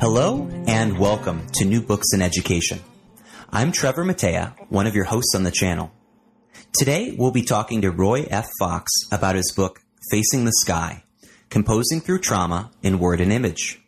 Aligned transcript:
Hello 0.00 0.48
and 0.66 0.98
welcome 0.98 1.46
to 1.52 1.66
New 1.66 1.82
Books 1.82 2.14
in 2.14 2.22
Education. 2.22 2.80
I'm 3.50 3.70
Trevor 3.70 4.02
Matea, 4.02 4.54
one 4.70 4.86
of 4.86 4.94
your 4.94 5.04
hosts 5.04 5.34
on 5.34 5.42
the 5.42 5.50
channel. 5.50 5.92
Today 6.72 7.14
we'll 7.18 7.32
be 7.32 7.42
talking 7.42 7.82
to 7.82 7.90
Roy 7.90 8.26
F. 8.30 8.48
Fox 8.58 8.90
about 9.12 9.34
his 9.34 9.52
book, 9.52 9.80
Facing 10.10 10.46
the 10.46 10.54
Sky 10.62 11.04
Composing 11.50 12.00
Through 12.00 12.20
Trauma 12.20 12.70
in 12.82 12.98
Word 12.98 13.20
and 13.20 13.30
Image. 13.30 13.82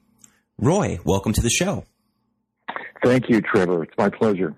Roy, 0.58 0.98
welcome 1.02 1.32
to 1.32 1.40
the 1.40 1.48
show. 1.48 1.86
Thank 3.02 3.30
you, 3.30 3.40
Trevor. 3.40 3.84
It's 3.84 3.96
my 3.96 4.10
pleasure. 4.10 4.54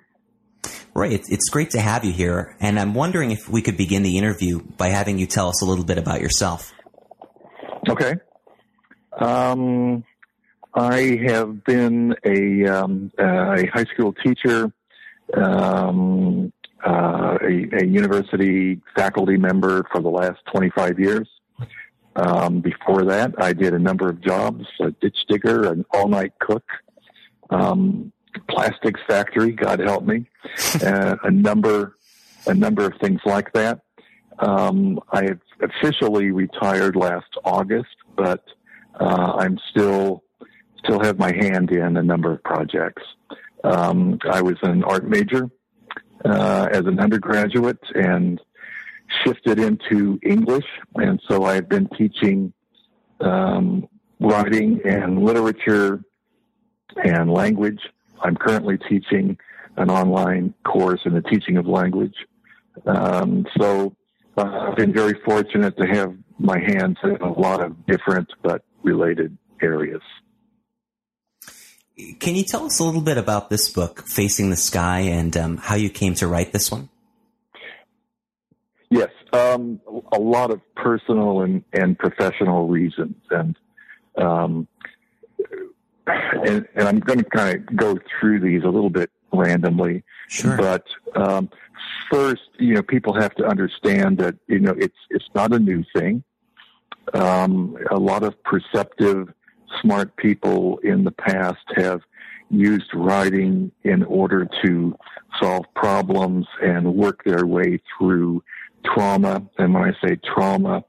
Roy, 0.93 1.11
it's 1.11 1.49
great 1.51 1.71
to 1.71 1.81
have 1.81 2.05
you 2.05 2.13
here, 2.13 2.57
and 2.59 2.81
I'm 2.81 2.95
wondering 2.95 3.31
if 3.31 3.49
we 3.49 3.63
could 3.63 3.77
begin 3.77 4.03
the 4.03 4.19
interview 4.19 4.59
by 4.61 4.89
having 4.89 5.21
you 5.21 5.29
tell 5.29 5.51
us 5.51 5.63
a 5.63 5.67
little 5.67 5.85
bit 5.85 5.99
about 5.99 6.21
yourself. 6.21 6.73
Okay. 7.89 8.15
Um, 9.21 10.03
I 10.75 11.21
have 11.27 11.65
been 11.65 12.17
a, 12.25 12.67
um, 12.67 13.13
a 13.17 13.67
high 13.67 13.85
school 13.95 14.13
teacher, 14.13 14.73
um, 15.35 16.53
uh, 16.85 17.39
a, 17.41 17.69
a, 17.81 17.87
university 17.87 18.81
faculty 18.97 19.37
member 19.37 19.87
for 19.93 20.03
the 20.03 20.11
last 20.11 20.41
25 20.53 20.99
years. 20.99 21.29
Um, 22.17 22.61
before 22.61 23.05
that, 23.05 23.35
I 23.39 23.53
did 23.53 23.73
a 23.73 23.79
number 23.79 24.09
of 24.09 24.21
jobs: 24.21 24.67
a 24.81 24.91
ditch 24.91 25.17
digger, 25.29 25.71
an 25.73 25.85
all-night 25.93 26.33
cook, 26.41 26.65
um, 27.51 28.13
plastics 28.49 29.01
factory. 29.07 29.53
God 29.53 29.81
help 29.81 30.05
me, 30.05 30.27
uh, 30.85 31.17
a 31.23 31.31
number, 31.31 31.97
a 32.47 32.55
number 32.55 32.85
of 32.85 32.95
things 33.01 33.21
like 33.25 33.53
that. 33.53 33.81
Um, 34.41 35.01
I 35.13 35.31
officially 35.63 36.31
retired 36.33 36.97
last 36.97 37.33
August, 37.45 37.97
but 38.17 38.45
uh, 39.01 39.35
I'm 39.39 39.59
still 39.71 40.25
still 40.85 41.01
have 41.03 41.19
my 41.19 41.35
hand 41.35 41.71
in 41.71 41.97
a 41.97 42.03
number 42.03 42.33
of 42.33 42.43
projects. 42.45 43.03
Um, 43.65 44.19
I 44.31 44.43
was 44.43 44.57
an 44.63 44.85
art 44.85 45.09
major 45.09 45.51
uh, 46.25 46.69
as 46.71 46.87
an 46.87 47.01
undergraduate 47.01 47.81
and 47.95 48.41
shifted 49.25 49.59
into 49.59 50.19
English, 50.23 50.67
and 50.97 51.21
so 51.29 51.45
I've 51.45 51.69
been 51.69 51.89
teaching 51.97 52.53
um, 53.21 53.89
writing 54.21 54.81
and 54.85 55.25
literature 55.25 56.03
and 57.03 57.31
language. 57.31 57.81
I'm 58.21 58.37
currently 58.37 58.79
teaching 58.89 59.37
an 59.77 59.91
online 59.91 60.55
course 60.65 61.01
in 61.05 61.15
the 61.15 61.23
teaching 61.23 61.57
of 61.57 61.67
language. 61.67 62.15
Um, 62.87 63.47
so 63.59 63.95
uh, 64.37 64.69
I've 64.69 64.77
been 64.77 64.93
very 64.93 65.19
fortunate 65.25 65.77
to 65.79 65.87
have 65.87 66.15
my 66.39 66.59
hands 66.59 66.97
in 67.03 67.17
a 67.17 67.33
lot 67.33 67.61
of 67.61 67.87
different 67.87 68.29
but 68.43 68.63
related 68.83 69.37
areas. 69.63 70.03
Can 72.19 72.35
you 72.35 72.43
tell 72.43 72.67
us 72.67 72.81
a 72.81 72.85
little 72.85 73.01
bit 73.01 73.19
about 73.19 73.51
this 73.51 73.69
book, 73.69 74.03
Facing 74.07 74.51
the 74.51 74.57
Sky, 74.57 75.01
and 75.01 75.37
um, 75.37 75.57
how 75.59 75.77
you 75.77 75.91
came 75.91 76.15
to 76.15 76.27
write 76.27 76.53
this 76.53 76.71
one? 76.71 76.89
Yes, 78.91 79.11
um, 79.33 79.81
a 80.13 80.19
lot 80.19 80.51
of 80.51 80.61
personal 80.75 81.43
and, 81.43 81.65
and 81.73 81.97
professional 81.97 82.69
reasons, 82.69 83.17
and 83.31 83.57
um, 84.17 84.67
and, 86.07 86.69
and, 86.75 86.89
I'm 86.89 87.01
going 87.01 87.19
to 87.19 87.25
kind 87.25 87.57
of 87.57 87.77
go 87.77 87.99
through 88.21 88.41
these 88.41 88.63
a 88.63 88.69
little 88.69 88.91
bit 88.91 89.11
randomly. 89.33 90.05
Sure. 90.29 90.57
But 90.57 90.87
um, 91.17 91.51
first, 92.11 92.43
you 92.59 92.75
know, 92.75 92.83
people 92.83 93.15
have 93.15 93.35
to 93.37 93.45
understand 93.45 94.19
that 94.19 94.37
you 94.47 94.61
know 94.61 94.75
it's 94.79 94.99
it's 95.11 95.29
not 95.35 95.53
a 95.53 95.59
new 95.59 95.85
thing. 95.95 96.23
Um, 97.13 97.77
a 97.91 97.99
lot 97.99 98.23
of 98.23 98.41
perceptive 98.43 99.33
smart 99.81 100.17
people 100.17 100.79
in 100.79 101.05
the 101.05 101.11
past 101.11 101.65
have 101.77 102.01
used 102.51 102.93
writing 102.95 103.73
in 103.83 104.03
order 104.05 104.49
to 104.65 104.97
solve 105.41 105.65
problems 105.75 106.47
and 106.63 106.95
work 106.95 107.25
their 107.25 107.47
way 107.47 107.81
through 107.97 108.43
trauma. 108.85 109.43
And 109.59 109.75
when 109.75 109.85
I 109.85 110.07
say 110.07 110.17
trauma, 110.17 110.85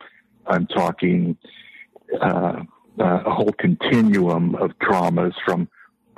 I'm 0.47 0.67
talking 0.67 1.37
uh, 2.21 2.63
uh, 2.99 3.21
a 3.25 3.31
whole 3.31 3.53
continuum 3.57 4.55
of 4.55 4.71
traumas 4.79 5.33
from 5.45 5.67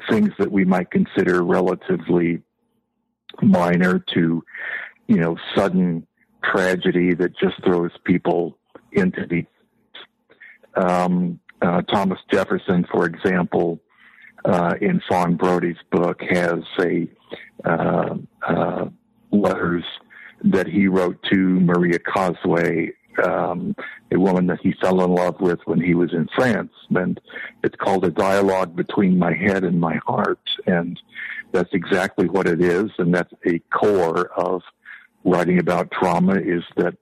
things 0.10 0.32
that 0.38 0.52
we 0.52 0.66
might 0.66 0.92
consider 0.92 1.44
relatively 1.44 2.42
minor 3.42 4.04
to, 4.14 4.44
you 5.08 5.18
know, 5.18 5.38
sudden 5.56 6.06
tragedy 6.44 7.14
that 7.14 7.38
just 7.38 7.56
throws 7.64 7.92
people 8.04 8.58
into 8.92 9.26
the 9.26 9.46
um, 10.80 11.40
uh, 11.62 11.82
Thomas 11.84 12.20
Jefferson, 12.32 12.86
for 12.92 13.06
example, 13.06 13.80
uh, 14.46 14.76
in 14.80 15.02
Fawn 15.10 15.36
Brodie's 15.36 15.78
book, 15.92 16.22
has 16.30 16.64
a 16.80 17.08
uh, 17.66 18.16
uh, 18.48 18.86
letters 19.32 19.84
that 20.44 20.68
he 20.68 20.88
wrote 20.88 21.22
to 21.32 21.36
Maria 21.36 22.00
Cosway, 22.00 22.92
um, 23.24 23.76
a 24.12 24.20
woman 24.20 24.46
that 24.48 24.60
he 24.62 24.74
fell 24.80 25.04
in 25.04 25.12
love 25.12 25.42
with 25.42 25.60
when 25.66 25.82
he 25.82 25.96
was 25.96 26.14
in 26.14 26.28
France, 26.36 26.72
and 26.90 27.20
it's 27.64 27.76
called 27.76 28.06
a 28.06 28.12
dialogue 28.12 28.76
between 28.76 29.18
my 29.18 29.34
head 29.34 29.64
and 29.64 29.80
my 29.80 30.00
heart, 30.06 30.40
and 30.68 31.00
that's 31.52 31.74
exactly 31.74 32.28
what 32.28 32.48
it 32.48 32.62
is, 32.62 32.92
and 33.00 33.14
that's 33.14 33.34
a 33.48 33.60
core 33.76 34.28
of 34.40 34.62
writing 35.24 35.60
about 35.60 35.92
trauma 35.92 36.36
is 36.36 36.64
that 36.78 36.96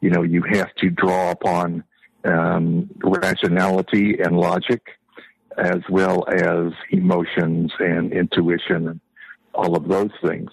you 0.00 0.10
know 0.10 0.22
you 0.22 0.42
have 0.42 0.72
to 0.76 0.90
draw 0.90 1.30
upon 1.30 1.82
um, 2.24 2.90
rationality 3.02 4.18
and 4.20 4.36
logic, 4.36 4.82
as 5.58 5.80
well 5.88 6.24
as 6.28 6.72
emotions 6.90 7.72
and 7.78 8.12
intuition, 8.12 8.88
and 8.88 9.00
all 9.54 9.76
of 9.76 9.88
those 9.88 10.10
things. 10.24 10.50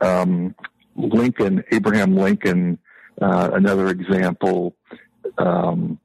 Um, 0.00 0.54
Lincoln, 0.96 1.64
Abraham 1.72 2.16
Lincoln, 2.16 2.78
uh, 3.20 3.50
another 3.52 3.88
example. 3.88 4.76
Um, 5.38 5.98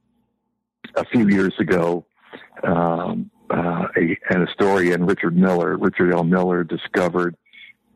a 0.96 1.04
few 1.06 1.28
years 1.28 1.52
ago, 1.58 2.06
um, 2.62 3.30
uh, 3.50 3.86
a, 3.96 4.18
an 4.30 4.46
historian, 4.46 5.04
Richard 5.06 5.36
Miller, 5.36 5.76
Richard 5.76 6.12
L. 6.12 6.24
Miller, 6.24 6.64
discovered 6.64 7.36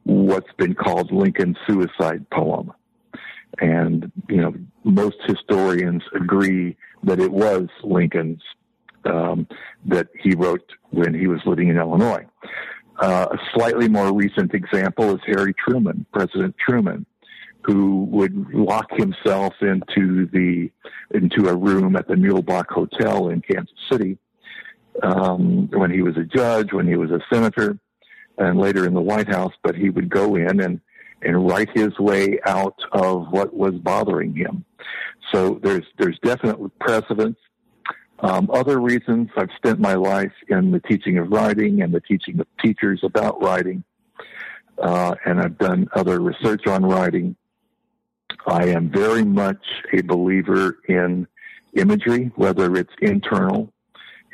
what's 0.04 0.52
been 0.58 0.74
called 0.74 1.10
Lincoln's 1.12 1.56
suicide 1.66 2.28
poem. 2.30 2.72
And, 3.59 4.11
you 4.28 4.37
know, 4.37 4.55
most 4.84 5.16
historians 5.27 6.03
agree 6.15 6.77
that 7.03 7.21
it 7.21 7.33
was 7.33 7.69
Lincoln's 7.83 8.43
um, 9.05 9.47
that 9.87 10.09
he 10.19 10.34
wrote 10.34 10.72
when 10.91 11.15
he 11.15 11.27
was 11.27 11.41
living 11.47 11.69
in 11.69 11.78
Illinois. 11.78 12.27
Uh, 13.00 13.27
a 13.33 13.38
slightly 13.55 13.88
more 13.88 14.12
recent 14.12 14.53
example 14.55 15.15
is 15.15 15.21
Harry 15.27 15.55
Truman, 15.55 16.05
President 16.12 16.55
Truman, 16.59 17.06
who 17.62 18.05
would 18.05 18.53
lock 18.53 18.91
himself 18.93 19.55
into 19.62 20.27
the 20.27 20.71
into 21.12 21.49
a 21.49 21.56
room 21.56 21.97
at 21.97 22.09
the 22.09 22.15
Muehlebach 22.15 22.67
Hotel 22.69 23.29
in 23.29 23.41
Kansas 23.41 23.75
City 23.91 24.19
um, 25.03 25.69
when 25.70 25.91
he 25.91 26.03
was 26.03 26.17
a 26.17 26.25
judge, 26.25 26.73
when 26.73 26.87
he 26.87 26.96
was 26.96 27.11
a 27.11 27.20
senator, 27.32 27.79
and 28.38 28.58
later 28.58 28.87
in 28.87 28.94
the 28.94 29.00
White 29.00 29.29
House. 29.29 29.53
But 29.62 29.76
he 29.76 29.88
would 29.88 30.11
go 30.11 30.37
in 30.37 30.61
and 30.61 30.81
and 31.22 31.49
write 31.49 31.69
his 31.75 31.99
way 31.99 32.38
out 32.46 32.78
of 32.93 33.31
what 33.31 33.55
was 33.55 33.75
bothering 33.75 34.34
him. 34.34 34.64
So 35.32 35.61
there's 35.62 35.84
there's 35.99 36.19
definite 36.22 36.58
precedence. 36.78 37.38
Um, 38.20 38.50
other 38.52 38.81
reasons 38.81 39.31
I've 39.37 39.50
spent 39.56 39.81
my 39.81 39.94
life 39.94 40.32
in 40.49 40.72
the 40.72 40.81
teaching 40.81 41.19
of 41.19 41.31
writing 41.31 41.81
and 41.82 41.93
the 41.93 42.00
teaching 42.00 42.38
of 42.40 42.46
teachers 42.62 43.00
about 43.02 43.43
writing, 43.43 43.82
uh, 44.78 45.14
and 45.25 45.40
I've 45.40 45.56
done 45.58 45.88
other 45.94 46.20
research 46.20 46.67
on 46.67 46.84
writing. 46.84 47.37
I 48.46 48.67
am 48.69 48.90
very 48.90 49.25
much 49.25 49.64
a 49.93 50.02
believer 50.02 50.78
in 50.88 51.26
imagery, 51.75 52.31
whether 52.37 52.75
it's 52.76 52.93
internal 53.00 53.72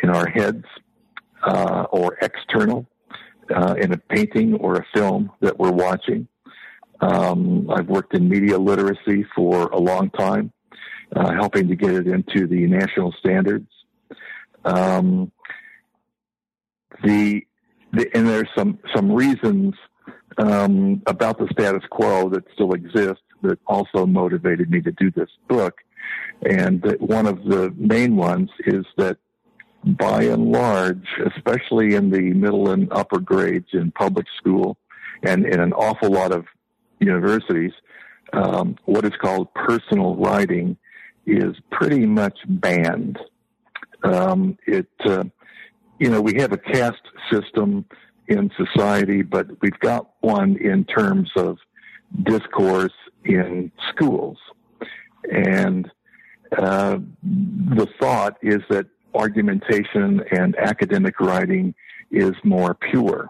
in 0.03 0.11
our 0.11 0.29
heads 0.29 0.65
uh, 1.43 1.87
or 1.91 2.17
external 2.21 2.87
uh, 3.55 3.75
in 3.81 3.93
a 3.93 3.97
painting 3.97 4.55
or 4.55 4.77
a 4.77 4.87
film 4.95 5.31
that 5.41 5.59
we're 5.59 5.73
watching. 5.73 6.27
Um, 7.01 7.71
I've 7.71 7.89
worked 7.89 8.15
in 8.15 8.29
media 8.29 8.59
literacy 8.59 9.25
for 9.35 9.69
a 9.69 9.79
long 9.79 10.11
time. 10.11 10.53
uh, 11.15 11.33
helping 11.35 11.69
to 11.69 11.77
get 11.77 11.95
it 11.95 12.07
into 12.07 12.47
the 12.47 12.67
national 12.67 13.13
standards. 13.19 13.69
Um, 14.65 15.31
the, 17.05 17.47
the, 17.93 18.09
and 18.15 18.27
there's 18.29 18.49
some 18.57 18.79
some 18.95 19.13
reasons 19.13 19.75
um, 20.39 21.03
about 21.07 21.39
the 21.39 21.49
status 21.53 21.83
quo 21.91 22.29
that 22.31 22.45
still 22.55 22.73
exist 22.73 23.21
that 23.43 23.59
also 23.67 24.07
motivated 24.07 24.71
me 24.71 24.81
to 24.81 24.93
do 24.93 25.11
this 25.11 25.29
book. 25.49 25.75
And 26.49 26.85
one 26.99 27.27
of 27.27 27.45
the 27.45 27.73
main 27.77 28.17
ones 28.17 28.51
is 28.67 28.85
that 28.97 29.19
by 29.85 30.25
and 30.25 30.51
large, 30.51 31.07
especially 31.37 31.95
in 31.95 32.11
the 32.11 32.33
middle 32.33 32.71
and 32.71 32.93
upper 32.93 33.21
grades 33.21 33.69
in 33.73 33.93
public 33.93 34.27
school 34.37 34.77
and 35.23 35.47
in 35.47 35.61
an 35.61 35.73
awful 35.73 36.11
lot 36.11 36.33
of 36.33 36.45
universities, 36.99 37.73
um, 38.33 38.77
what 38.85 39.05
is 39.05 39.13
called 39.21 39.53
personal 39.55 40.17
writing 40.17 40.77
is 41.27 41.55
pretty 41.71 42.07
much 42.07 42.39
banned. 42.49 43.19
Um, 44.03 44.59
it, 44.67 44.89
uh, 45.05 45.25
you 45.99 46.11
know, 46.11 46.21
we 46.21 46.35
have 46.41 46.53
a 46.53 46.59
caste 46.59 46.97
system 47.33 47.85
in 48.29 48.51
society, 48.57 49.23
but 49.23 49.47
we've 49.61 49.79
got 49.81 50.11
one 50.21 50.57
in 50.57 50.85
terms 50.85 51.31
of 51.37 51.59
discourse 52.23 52.93
in 53.25 53.71
schools. 53.91 54.39
And 55.31 55.91
uh, 56.57 56.99
the 57.23 57.89
thought 58.01 58.37
is 58.43 58.63
that 58.71 58.87
argumentation 59.15 60.23
and 60.31 60.55
academic 60.57 61.21
writing 61.21 61.75
is 62.11 62.35
more 62.45 62.75
pure 62.75 63.29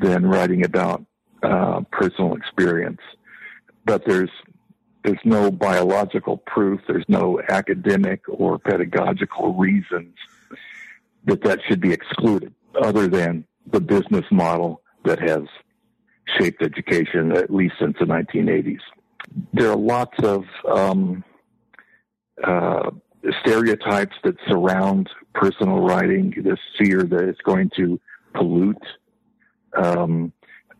than 0.00 0.24
writing 0.24 0.64
about 0.64 1.04
uh, 1.42 1.80
personal 1.90 2.34
experience. 2.34 3.00
But 3.84 4.04
there's 4.06 4.30
there's 5.04 5.18
no 5.24 5.50
biological 5.50 6.36
proof. 6.36 6.80
There's 6.86 7.04
no 7.08 7.40
academic 7.48 8.22
or 8.28 8.58
pedagogical 8.58 9.54
reasons 9.54 10.14
that 11.24 11.42
that 11.44 11.60
should 11.66 11.80
be 11.80 11.92
excluded, 11.92 12.54
other 12.80 13.06
than 13.08 13.44
the 13.66 13.80
business 13.80 14.24
model 14.30 14.82
that 15.04 15.18
has 15.20 15.42
shaped 16.38 16.62
education 16.62 17.32
at 17.32 17.50
least 17.50 17.74
since 17.80 17.96
the 17.98 18.04
1980s. 18.04 18.80
There 19.52 19.70
are 19.70 19.76
lots 19.76 20.18
of 20.22 20.44
um, 20.68 21.24
uh, 22.42 22.90
stereotypes 23.40 24.16
that 24.24 24.36
surround 24.48 25.08
personal 25.34 25.80
writing, 25.80 26.34
this 26.42 26.58
fear 26.78 27.02
that 27.02 27.28
it's 27.28 27.40
going 27.42 27.70
to 27.76 28.00
pollute 28.34 28.82
um, 29.76 30.32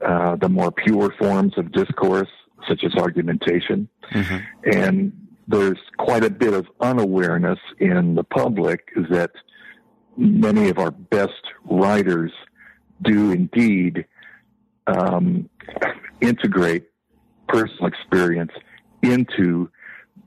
uh, 0.04 0.36
the 0.36 0.48
more 0.48 0.70
pure 0.70 1.14
forms 1.18 1.54
of 1.56 1.72
discourse, 1.72 2.28
such 2.68 2.84
as 2.84 2.94
argumentation. 2.94 3.88
Mm-hmm. 4.12 4.70
And 4.70 5.12
there's 5.48 5.78
quite 5.98 6.24
a 6.24 6.30
bit 6.30 6.54
of 6.54 6.66
unawareness 6.80 7.58
in 7.78 8.14
the 8.14 8.24
public 8.24 8.88
that 9.10 9.32
many 10.16 10.68
of 10.68 10.78
our 10.78 10.90
best 10.90 11.42
writers 11.64 12.32
do 13.02 13.32
indeed 13.32 14.06
um, 14.86 15.48
integrate 16.20 16.88
personal 17.48 17.86
experience 17.86 18.52
into 19.02 19.70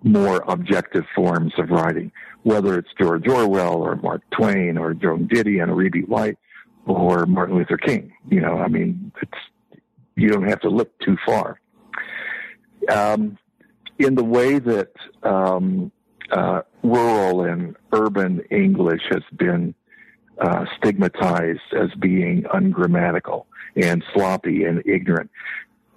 more 0.04 0.44
objective 0.48 1.06
forms 1.16 1.54
of 1.58 1.70
writing, 1.70 2.12
whether 2.44 2.78
it's 2.78 2.90
George 3.00 3.28
Orwell 3.28 3.78
or 3.78 3.96
Mark 3.96 4.22
Twain 4.32 4.78
or 4.78 4.94
Joan 4.94 5.28
Didion 5.28 5.70
or 5.70 5.82
E.B. 5.82 6.02
White 6.02 6.38
or 6.86 7.26
Martin 7.26 7.56
Luther 7.56 7.78
King. 7.78 8.12
You 8.30 8.42
know, 8.42 8.58
I 8.58 8.68
mean, 8.68 9.12
it's, 9.22 9.32
you 10.16 10.30
don't 10.30 10.48
have 10.48 10.62
to 10.62 10.70
look 10.70 10.98
too 11.00 11.18
far. 11.26 11.60
Um, 12.90 13.38
in 14.00 14.16
the 14.16 14.24
way 14.24 14.60
that 14.60 14.92
um, 15.24 15.92
uh, 16.32 16.62
rural 16.84 17.42
and 17.42 17.76
urban 17.92 18.42
English 18.52 19.02
has 19.12 19.24
been 19.36 19.74
uh, 20.40 20.66
stigmatized 20.78 21.62
as 21.80 21.90
being 22.00 22.46
ungrammatical 22.54 23.48
and 23.76 24.04
sloppy 24.14 24.64
and 24.66 24.84
ignorant, 24.86 25.30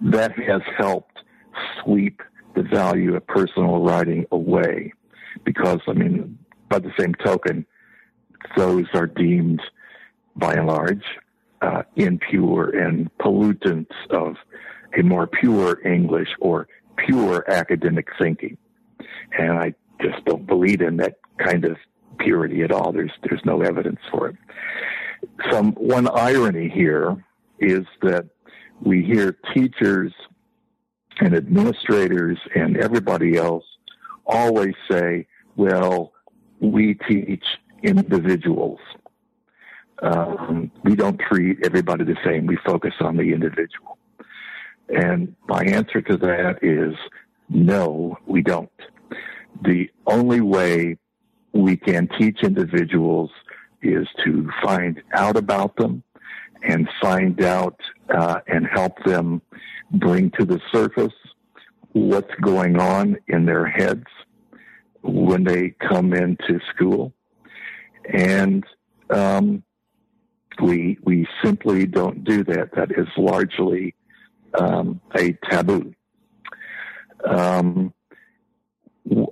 that 0.01 0.33
has 0.39 0.63
helped 0.77 1.19
sweep 1.83 2.23
the 2.55 2.63
value 2.63 3.17
of 3.17 3.27
personal 3.27 3.83
writing 3.83 4.27
away 4.31 4.93
because, 5.45 5.81
I 5.87 5.93
mean, 5.93 6.39
by 6.69 6.79
the 6.79 6.93
same 6.99 7.15
token, 7.15 7.67
those 8.57 8.87
are 8.95 9.07
deemed 9.07 9.61
by 10.37 10.55
and 10.55 10.67
large 10.67 11.05
uh, 11.67 11.83
impure 11.97 12.71
and 12.71 13.11
pollutants 13.19 13.97
of 14.11 14.37
a 14.99 15.03
more 15.03 15.27
pure 15.27 15.85
English 15.87 16.29
or 16.41 16.69
pure 16.97 17.45
academic 17.51 18.09
thinking. 18.21 18.57
And 19.37 19.59
I 19.59 19.75
just 20.01 20.25
don't 20.25 20.47
believe 20.47 20.81
in 20.81 20.97
that 20.99 21.19
kind 21.39 21.65
of 21.65 21.77
purity 22.19 22.63
at 22.63 22.73
all. 22.73 22.93
There's 22.93 23.11
there's 23.23 23.45
no 23.45 23.63
evidence 23.63 24.01
for 24.11 24.29
it. 24.29 24.37
Some 25.51 25.73
one 25.73 26.09
irony 26.09 26.69
here 26.69 27.25
is 27.59 27.85
that 28.03 28.27
we 28.81 29.03
hear 29.03 29.37
teachers 29.55 30.13
and 31.19 31.35
administrators 31.35 32.39
and 32.55 32.77
everybody 32.77 33.37
else 33.37 33.65
always 34.27 34.75
say, 34.91 35.27
well, 35.57 36.13
we 36.61 36.95
teach 37.09 37.45
individuals. 37.83 38.79
Um, 40.03 40.71
we 40.85 40.95
don't 40.95 41.19
treat 41.19 41.59
everybody 41.65 42.05
the 42.05 42.17
same. 42.25 42.47
We 42.47 42.59
focus 42.65 42.93
on 43.01 43.17
the 43.17 43.33
individual. 43.33 43.99
And 44.89 45.35
my 45.49 45.63
answer 45.63 46.01
to 46.03 46.17
that 46.19 46.59
is 46.63 46.95
no, 47.49 48.19
we 48.27 48.43
don't. 48.43 48.71
The 49.63 49.91
only 50.07 50.41
way 50.41 50.99
we 51.53 51.77
can 51.77 52.09
teach 52.19 52.43
individuals 52.43 53.31
is 53.83 54.07
to 54.25 54.51
find 54.63 55.03
out 55.15 55.37
about 55.37 55.77
them 55.77 56.03
and 56.63 56.89
find 57.01 57.43
out 57.43 57.81
uh, 58.11 58.41
and 58.47 58.67
help 58.67 59.03
them 59.05 59.41
bring 59.93 60.31
to 60.33 60.45
the 60.45 60.61
surface 60.73 61.15
what's 61.93 62.35
going 62.43 62.79
on 62.79 63.17
in 63.29 63.47
their 63.47 63.67
heads 63.67 64.05
when 65.03 65.45
they 65.45 65.71
come 65.89 66.13
into 66.13 66.61
school. 66.75 67.13
And 68.13 68.65
um, 69.11 69.63
we 70.61 70.99
we 71.03 71.27
simply 71.43 71.87
don't 71.87 72.25
do 72.25 72.45
that. 72.45 72.71
That 72.75 72.91
is 72.93 73.09
largely 73.17 73.95
um, 74.59 75.01
a 75.15 75.33
taboo. 75.51 75.95
Um, 77.25 77.93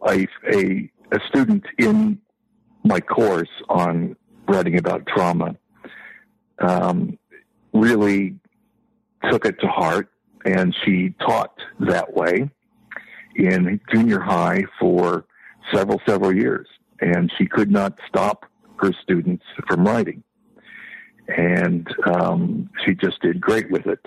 a, 0.06 0.26
a, 0.52 0.90
a 1.12 1.20
student 1.28 1.64
in 1.78 2.20
my 2.84 3.00
course 3.00 3.48
on 3.68 4.16
writing 4.46 4.78
about 4.78 5.06
trauma 5.06 5.56
um, 6.58 7.18
really 7.72 8.36
took 9.30 9.46
it 9.46 9.58
to 9.60 9.66
heart 9.66 10.10
and 10.44 10.74
she 10.84 11.14
taught 11.20 11.58
that 11.80 12.14
way 12.14 12.50
in 13.36 13.80
junior 13.92 14.20
high 14.20 14.62
for 14.78 15.24
several, 15.72 16.00
several 16.06 16.34
years. 16.34 16.68
And 17.00 17.32
she 17.36 17.46
could 17.46 17.70
not 17.70 17.98
stop 18.06 18.44
her 18.76 18.92
students 19.02 19.44
from 19.66 19.84
writing. 19.86 20.22
And 21.28 21.88
um, 22.06 22.70
she 22.84 22.94
just 22.94 23.20
did 23.22 23.40
great 23.40 23.70
with 23.70 23.86
it. 23.86 24.04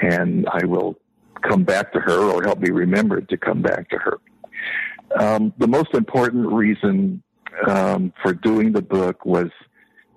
And 0.00 0.46
I 0.52 0.64
will 0.66 0.98
come 1.42 1.64
back 1.64 1.92
to 1.92 2.00
her 2.00 2.18
or 2.18 2.42
help 2.42 2.58
me 2.60 2.70
remember 2.70 3.20
to 3.20 3.36
come 3.36 3.62
back 3.62 3.88
to 3.90 3.98
her. 3.98 4.18
Um, 5.18 5.52
the 5.58 5.66
most 5.66 5.94
important 5.94 6.52
reason 6.52 7.22
um, 7.66 8.12
for 8.22 8.34
doing 8.34 8.72
the 8.72 8.82
book 8.82 9.24
was 9.24 9.50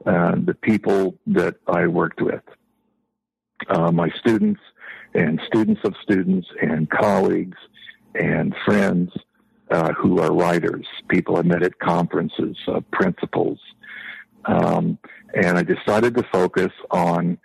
uh, 0.06 0.36
the 0.44 0.54
people 0.54 1.16
that 1.28 1.56
I 1.68 1.88
worked 1.88 2.22
with. 2.22 2.42
Uh, 3.70 3.92
my 3.92 4.10
students 4.20 4.60
and 5.14 5.40
students 5.46 5.82
of 5.84 5.94
students 6.02 6.48
and 6.62 6.90
colleagues 6.90 7.58
and 8.16 8.56
friends 8.66 9.12
uh, 9.70 9.94
who 9.94 10.20
are 10.20 10.34
writers, 10.34 10.86
people 11.08 11.38
I 11.38 11.44
met 11.44 11.64
at 11.64 11.80
conferences, 11.80 12.58
uh, 12.68 12.82
principals. 12.92 13.60
Um, 14.46 14.98
and 15.34 15.58
I 15.58 15.64
decided 15.64 16.16
to 16.16 16.24
focus 16.32 16.72
on 16.90 17.38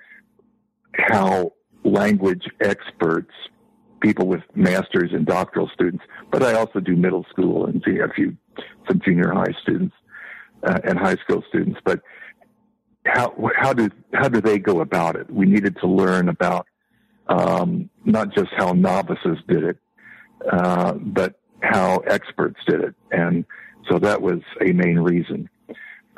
how 0.94 1.52
language 1.84 2.44
experts, 2.60 3.32
people 4.00 4.26
with 4.26 4.42
masters 4.54 5.10
and 5.12 5.26
doctoral 5.26 5.70
students, 5.74 6.04
but 6.30 6.42
I 6.42 6.54
also 6.54 6.80
do 6.80 6.96
middle 6.96 7.24
school 7.30 7.66
and 7.66 7.82
a 7.86 8.12
few, 8.14 8.36
some 8.88 9.00
junior 9.04 9.32
high 9.32 9.54
students 9.62 9.94
uh, 10.62 10.78
and 10.84 10.98
high 10.98 11.16
school 11.16 11.42
students, 11.48 11.78
but 11.84 12.00
how, 13.06 13.34
how 13.56 13.72
do, 13.72 13.88
how 14.14 14.28
do 14.28 14.40
they 14.40 14.58
go 14.58 14.80
about 14.80 15.16
it? 15.16 15.30
We 15.30 15.46
needed 15.46 15.76
to 15.80 15.86
learn 15.86 16.28
about 16.28 16.66
um, 17.28 17.88
not 18.04 18.34
just 18.34 18.48
how 18.56 18.72
novices 18.72 19.38
did 19.48 19.64
it, 19.64 19.78
uh, 20.50 20.92
but 20.94 21.40
how 21.60 21.98
experts 21.98 22.58
did 22.66 22.80
it. 22.80 22.94
And 23.10 23.44
so 23.88 23.98
that 23.98 24.20
was 24.20 24.40
a 24.60 24.72
main 24.72 24.98
reason. 24.98 25.48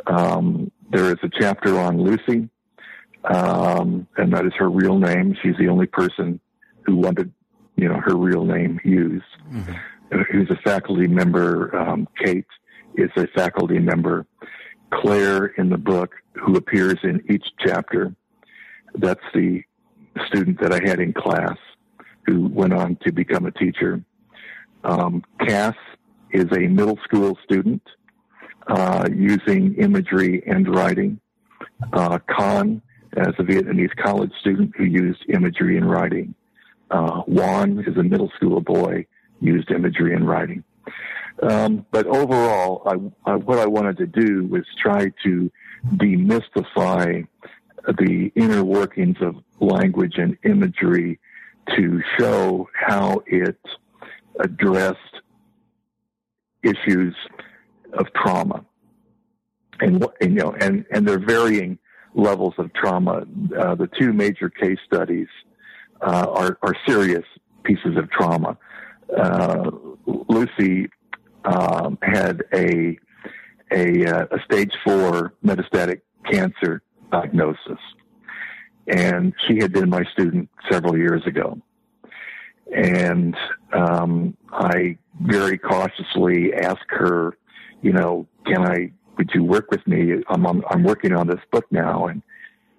Um, 0.08 0.70
there 0.90 1.10
is 1.10 1.18
a 1.22 1.28
chapter 1.28 1.78
on 1.78 2.00
Lucy, 2.00 2.48
um, 3.24 4.06
and 4.16 4.32
that 4.32 4.46
is 4.46 4.52
her 4.58 4.70
real 4.70 4.98
name. 4.98 5.36
She's 5.42 5.56
the 5.58 5.68
only 5.68 5.86
person 5.86 6.40
who 6.82 6.96
wanted, 6.96 7.32
you 7.76 7.88
know, 7.88 8.00
her 8.00 8.16
real 8.16 8.44
name 8.44 8.80
used. 8.84 9.24
Mm-hmm. 9.52 9.72
who's 10.32 10.50
a 10.50 10.56
faculty 10.64 11.06
member, 11.06 11.76
um, 11.76 12.08
Kate 12.24 12.46
is 12.96 13.10
a 13.16 13.26
faculty 13.28 13.78
member, 13.78 14.26
Claire 14.90 15.46
in 15.46 15.68
the 15.68 15.76
book, 15.76 16.14
who 16.34 16.56
appears 16.56 16.96
in 17.02 17.22
each 17.30 17.44
chapter. 17.58 18.14
That's 18.94 19.20
the 19.34 19.62
student 20.26 20.60
that 20.60 20.72
I 20.72 20.80
had 20.88 20.98
in 20.98 21.12
class 21.12 21.56
who 22.26 22.46
went 22.48 22.72
on 22.72 22.96
to 23.04 23.12
become 23.12 23.46
a 23.46 23.50
teacher. 23.50 24.02
Um, 24.84 25.22
Cass 25.46 25.76
is 26.32 26.46
a 26.52 26.68
middle 26.68 26.98
school 27.04 27.38
student 27.44 27.82
uh, 28.68 29.08
using 29.14 29.74
imagery 29.76 30.42
and 30.46 30.72
writing. 30.74 31.20
Uh, 31.92 32.18
Khan 32.28 32.82
as 33.16 33.34
a 33.38 33.42
Vietnamese 33.42 33.94
college 33.96 34.32
student 34.40 34.74
who 34.76 34.84
used 34.84 35.24
imagery 35.28 35.76
and 35.76 35.90
writing. 35.90 36.34
Uh, 36.90 37.22
Juan 37.22 37.84
is 37.86 37.96
a 37.96 38.02
middle 38.02 38.30
school 38.36 38.60
boy, 38.60 39.06
used 39.40 39.70
imagery 39.70 40.14
and 40.14 40.28
writing. 40.28 40.64
Um, 41.42 41.86
but 41.90 42.06
overall, 42.06 42.82
I, 42.86 43.30
I, 43.30 43.36
what 43.36 43.58
I 43.58 43.66
wanted 43.66 43.98
to 43.98 44.06
do 44.06 44.46
was 44.46 44.64
try 44.82 45.12
to 45.24 45.50
demystify 45.94 47.26
the 47.86 48.32
inner 48.34 48.64
workings 48.64 49.16
of 49.20 49.36
language 49.60 50.14
and 50.16 50.36
imagery 50.44 51.20
to 51.76 52.02
show 52.18 52.68
how 52.74 53.22
it 53.26 53.58
addressed 54.40 54.98
issues 56.62 57.14
of 57.94 58.06
trauma 58.14 58.64
and, 59.80 60.04
you 60.20 60.28
know 60.28 60.52
and 60.60 60.84
and 60.90 61.06
their 61.06 61.18
varying 61.18 61.78
levels 62.14 62.54
of 62.58 62.72
trauma. 62.74 63.24
Uh, 63.58 63.74
the 63.74 63.88
two 63.98 64.12
major 64.12 64.50
case 64.50 64.78
studies 64.84 65.28
uh, 66.00 66.26
are, 66.28 66.58
are 66.62 66.74
serious 66.86 67.24
pieces 67.64 67.96
of 67.96 68.10
trauma. 68.10 68.56
Uh, 69.16 69.70
Lucy 70.06 70.88
um, 71.44 71.98
had 72.02 72.42
a, 72.52 72.98
a, 73.72 74.04
uh, 74.06 74.26
a 74.30 74.38
stage 74.44 74.72
four 74.84 75.34
metastatic 75.44 76.00
cancer 76.30 76.82
diagnosis, 77.10 77.78
and 78.86 79.32
she 79.46 79.58
had 79.58 79.72
been 79.72 79.88
my 79.88 80.04
student 80.12 80.48
several 80.70 80.96
years 80.96 81.26
ago. 81.26 81.58
And 82.74 83.34
um, 83.72 84.36
I 84.52 84.98
very 85.22 85.56
cautiously 85.56 86.52
asked 86.52 86.88
her, 86.88 87.38
you 87.82 87.92
know, 87.92 88.26
can 88.46 88.66
I 88.66 88.92
would 89.16 89.30
you 89.34 89.42
work 89.42 89.70
with 89.70 89.86
me? 89.86 90.22
I'm 90.28 90.46
on, 90.46 90.62
I'm 90.70 90.84
working 90.84 91.12
on 91.12 91.26
this 91.26 91.40
book 91.50 91.66
now, 91.70 92.06
and 92.06 92.22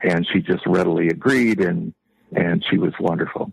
and 0.01 0.25
she 0.31 0.39
just 0.39 0.65
readily 0.65 1.09
agreed, 1.09 1.59
and 1.59 1.93
and 2.35 2.63
she 2.69 2.77
was 2.77 2.93
wonderful. 2.99 3.51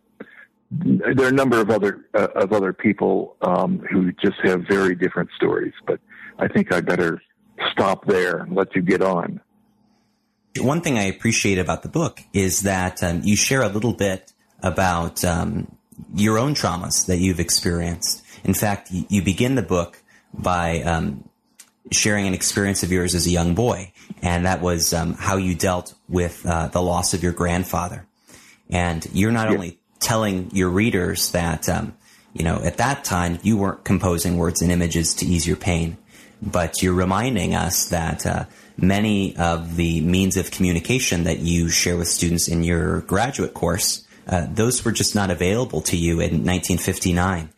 There 0.71 1.27
are 1.27 1.29
a 1.29 1.33
number 1.33 1.61
of 1.61 1.71
other 1.71 2.07
uh, 2.15 2.29
of 2.35 2.53
other 2.53 2.73
people 2.73 3.37
um, 3.43 3.79
who 3.91 4.13
just 4.13 4.37
have 4.43 4.63
very 4.69 4.95
different 4.95 5.31
stories, 5.37 5.75
but 5.87 6.01
I 6.39 6.49
think 6.49 6.73
I 6.73 6.81
better 6.81 7.21
stop 7.73 8.07
there 8.07 8.39
and 8.39 8.55
let 8.55 8.75
you 8.75 8.83
get 8.83 9.03
on. 9.03 9.41
One 10.59 10.81
thing 10.81 10.99
I 10.99 11.05
appreciate 11.05 11.59
about 11.59 11.83
the 11.83 11.89
book 11.89 12.23
is 12.33 12.63
that 12.63 13.03
um, 13.03 13.21
you 13.25 13.37
share 13.37 13.63
a 13.63 13.69
little 13.69 13.93
bit 13.93 14.33
about 14.63 15.25
um, 15.25 15.77
your 16.15 16.39
own 16.39 16.55
traumas 16.55 17.07
that 17.07 17.19
you've 17.19 17.41
experienced. 17.41 18.25
In 18.45 18.55
fact, 18.55 18.91
you 18.91 19.23
begin 19.23 19.55
the 19.55 19.63
book 19.63 20.03
by 20.33 20.83
um, 20.83 21.29
sharing 21.93 22.27
an 22.27 22.35
experience 22.35 22.83
of 22.83 22.91
yours 22.91 23.15
as 23.15 23.27
a 23.27 23.31
young 23.31 23.55
boy, 23.55 23.93
and 24.23 24.47
that 24.47 24.61
was 24.61 24.93
um, 24.93 25.15
how 25.15 25.37
you 25.37 25.55
dealt 25.55 25.95
with 26.09 26.45
uh, 26.47 26.69
the 26.69 26.83
loss 26.83 27.15
of 27.15 27.23
your 27.23 27.33
grandfather. 27.33 28.07
And 28.71 29.07
you're 29.13 29.33
not 29.33 29.49
only 29.49 29.79
telling 30.01 30.51
your 30.53 30.69
readers 30.69 31.31
that, 31.31 31.69
um, 31.69 31.97
you 32.33 32.45
know, 32.45 32.61
at 32.63 32.79
that 32.79 33.05
time 33.05 33.39
you 33.43 33.57
weren't 33.57 33.85
composing 33.85 34.37
words 34.37 34.63
and 34.63 34.73
images 34.73 35.15
to 35.15 35.27
ease 35.27 35.47
your 35.47 35.57
pain, 35.57 35.97
but 36.43 36.83
you're 36.83 36.95
reminding 36.95 37.55
us 37.55 37.89
that 37.91 38.27
uh, 38.27 38.45
many 38.77 39.37
of 39.37 39.77
the 39.77 40.01
means 40.01 40.37
of 40.37 40.51
communication 40.51 41.25
that 41.25 41.39
you 41.39 41.69
share 41.69 41.97
with 41.97 42.09
students 42.09 42.49
in 42.49 42.63
your 42.63 43.01
graduate 43.03 43.55
course, 43.55 44.07
uh, 44.29 44.47
those 44.51 44.85
were 44.85 44.93
just 44.93 45.15
not 45.15 45.31
available 45.31 45.81
to 45.81 45.97
you 45.97 46.15
in 46.15 46.45
1959. 46.45 47.49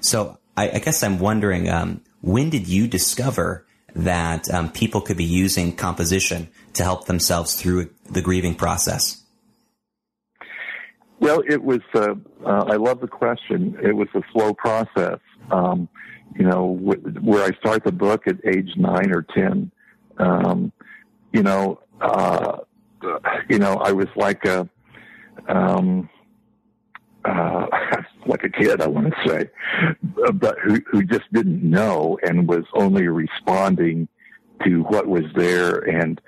So 0.00 0.38
I, 0.56 0.70
I 0.70 0.78
guess 0.78 1.02
I'm 1.02 1.18
wondering, 1.18 1.68
um, 1.68 2.02
when 2.20 2.50
did 2.50 2.68
you 2.68 2.88
discover 2.88 3.65
that 3.96 4.52
um, 4.52 4.70
people 4.70 5.00
could 5.00 5.16
be 5.16 5.24
using 5.24 5.74
composition 5.74 6.48
to 6.74 6.82
help 6.82 7.06
themselves 7.06 7.60
through 7.60 7.90
the 8.10 8.20
grieving 8.20 8.54
process? 8.54 9.22
Well, 11.18 11.42
it 11.48 11.62
was. 11.62 11.80
Uh, 11.94 12.14
uh, 12.44 12.64
I 12.68 12.76
love 12.76 13.00
the 13.00 13.08
question. 13.08 13.76
It 13.82 13.96
was 13.96 14.08
a 14.14 14.20
slow 14.32 14.52
process. 14.52 15.18
Um, 15.50 15.88
you 16.38 16.44
know, 16.44 16.76
wh- 16.76 17.24
where 17.24 17.42
I 17.42 17.56
start 17.58 17.84
the 17.84 17.92
book 17.92 18.26
at 18.26 18.36
age 18.44 18.70
nine 18.76 19.10
or 19.12 19.22
ten. 19.22 19.72
Um, 20.18 20.72
you 21.32 21.42
know, 21.42 21.80
uh, 22.00 22.58
you 23.48 23.58
know, 23.58 23.76
I 23.76 23.92
was 23.92 24.08
like 24.14 24.44
a, 24.44 24.68
um, 25.48 26.10
uh, 27.26 27.66
like 28.26 28.44
a 28.44 28.48
kid, 28.48 28.80
I 28.80 28.86
want 28.86 29.12
to 29.12 29.28
say, 29.28 29.50
but 30.32 30.58
who, 30.60 30.80
who 30.90 31.02
just 31.02 31.30
didn't 31.32 31.62
know 31.62 32.18
and 32.22 32.48
was 32.48 32.64
only 32.74 33.08
responding 33.08 34.08
to 34.64 34.82
what 34.84 35.06
was 35.06 35.24
there. 35.34 35.78
And, 35.78 36.20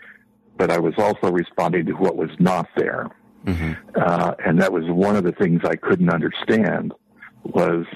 but 0.56 0.70
I 0.70 0.78
was 0.78 0.94
also 0.98 1.30
responding 1.30 1.86
to 1.86 1.92
what 1.92 2.16
was 2.16 2.30
not 2.38 2.68
there. 2.76 3.08
Mm-hmm. 3.44 3.72
Uh, 3.96 4.34
and 4.44 4.60
that 4.60 4.72
was 4.72 4.84
one 4.86 5.16
of 5.16 5.24
the 5.24 5.32
things 5.32 5.62
I 5.64 5.76
couldn't 5.76 6.10
understand 6.10 6.92
was 7.44 7.86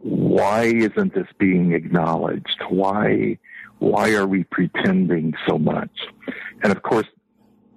why 0.00 0.64
isn't 0.64 1.14
this 1.14 1.26
being 1.38 1.72
acknowledged? 1.72 2.60
Why, 2.68 3.38
why 3.78 4.12
are 4.14 4.26
we 4.26 4.44
pretending 4.44 5.34
so 5.48 5.58
much? 5.58 5.90
And 6.62 6.72
of 6.72 6.82
course, 6.82 7.06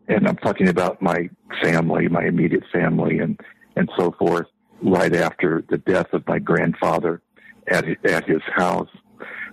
and 0.08 0.28
I'm 0.28 0.36
talking 0.38 0.68
about 0.68 1.02
my 1.02 1.30
family, 1.64 2.08
my 2.08 2.26
immediate 2.26 2.64
family 2.72 3.20
and, 3.20 3.40
and 3.76 3.90
so 3.98 4.12
forth 4.20 4.48
right 4.82 5.16
after 5.16 5.64
the 5.70 5.78
death 5.78 6.14
of 6.14 6.28
my 6.28 6.40
grandfather 6.40 7.22
at 7.68 7.86
at 8.06 8.28
his 8.28 8.42
house. 8.54 8.90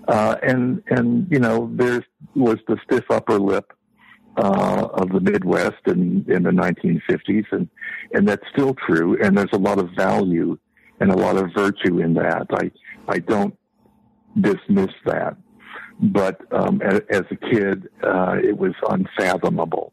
Uh, 0.08 0.36
and 0.42 0.82
and 0.88 1.26
you 1.30 1.38
know 1.38 1.70
there 1.74 2.04
was 2.34 2.58
the 2.66 2.76
stiff 2.84 3.04
upper 3.10 3.38
lip 3.38 3.72
uh, 4.36 4.88
of 4.94 5.10
the 5.10 5.20
Midwest 5.20 5.86
in 5.86 6.24
in 6.28 6.42
the 6.42 6.50
1950s, 6.50 7.46
and 7.52 7.68
and 8.12 8.28
that's 8.28 8.46
still 8.52 8.74
true. 8.74 9.16
And 9.22 9.36
there's 9.36 9.52
a 9.52 9.58
lot 9.58 9.78
of 9.78 9.90
value 9.96 10.58
and 11.00 11.10
a 11.10 11.16
lot 11.16 11.36
of 11.36 11.50
virtue 11.54 12.00
in 12.00 12.14
that. 12.14 12.46
I 12.50 12.70
I 13.08 13.18
don't 13.18 13.56
dismiss 14.40 14.90
that, 15.04 15.36
but 16.00 16.40
um, 16.52 16.80
as, 16.82 17.24
a 17.30 17.36
kid, 17.36 17.88
uh, 18.02 18.36
it 18.42 18.56
was 18.56 18.72
unfathomable. 18.88 19.92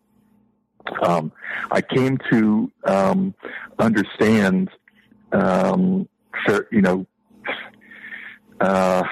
Um, 1.04 1.32
I 1.72 1.82
came 1.82 2.18
to 2.32 2.72
um, 2.86 3.36
understand 3.78 4.70
um, 5.32 6.08
you 6.72 6.82
know, 6.82 7.06
uh, 8.60 9.04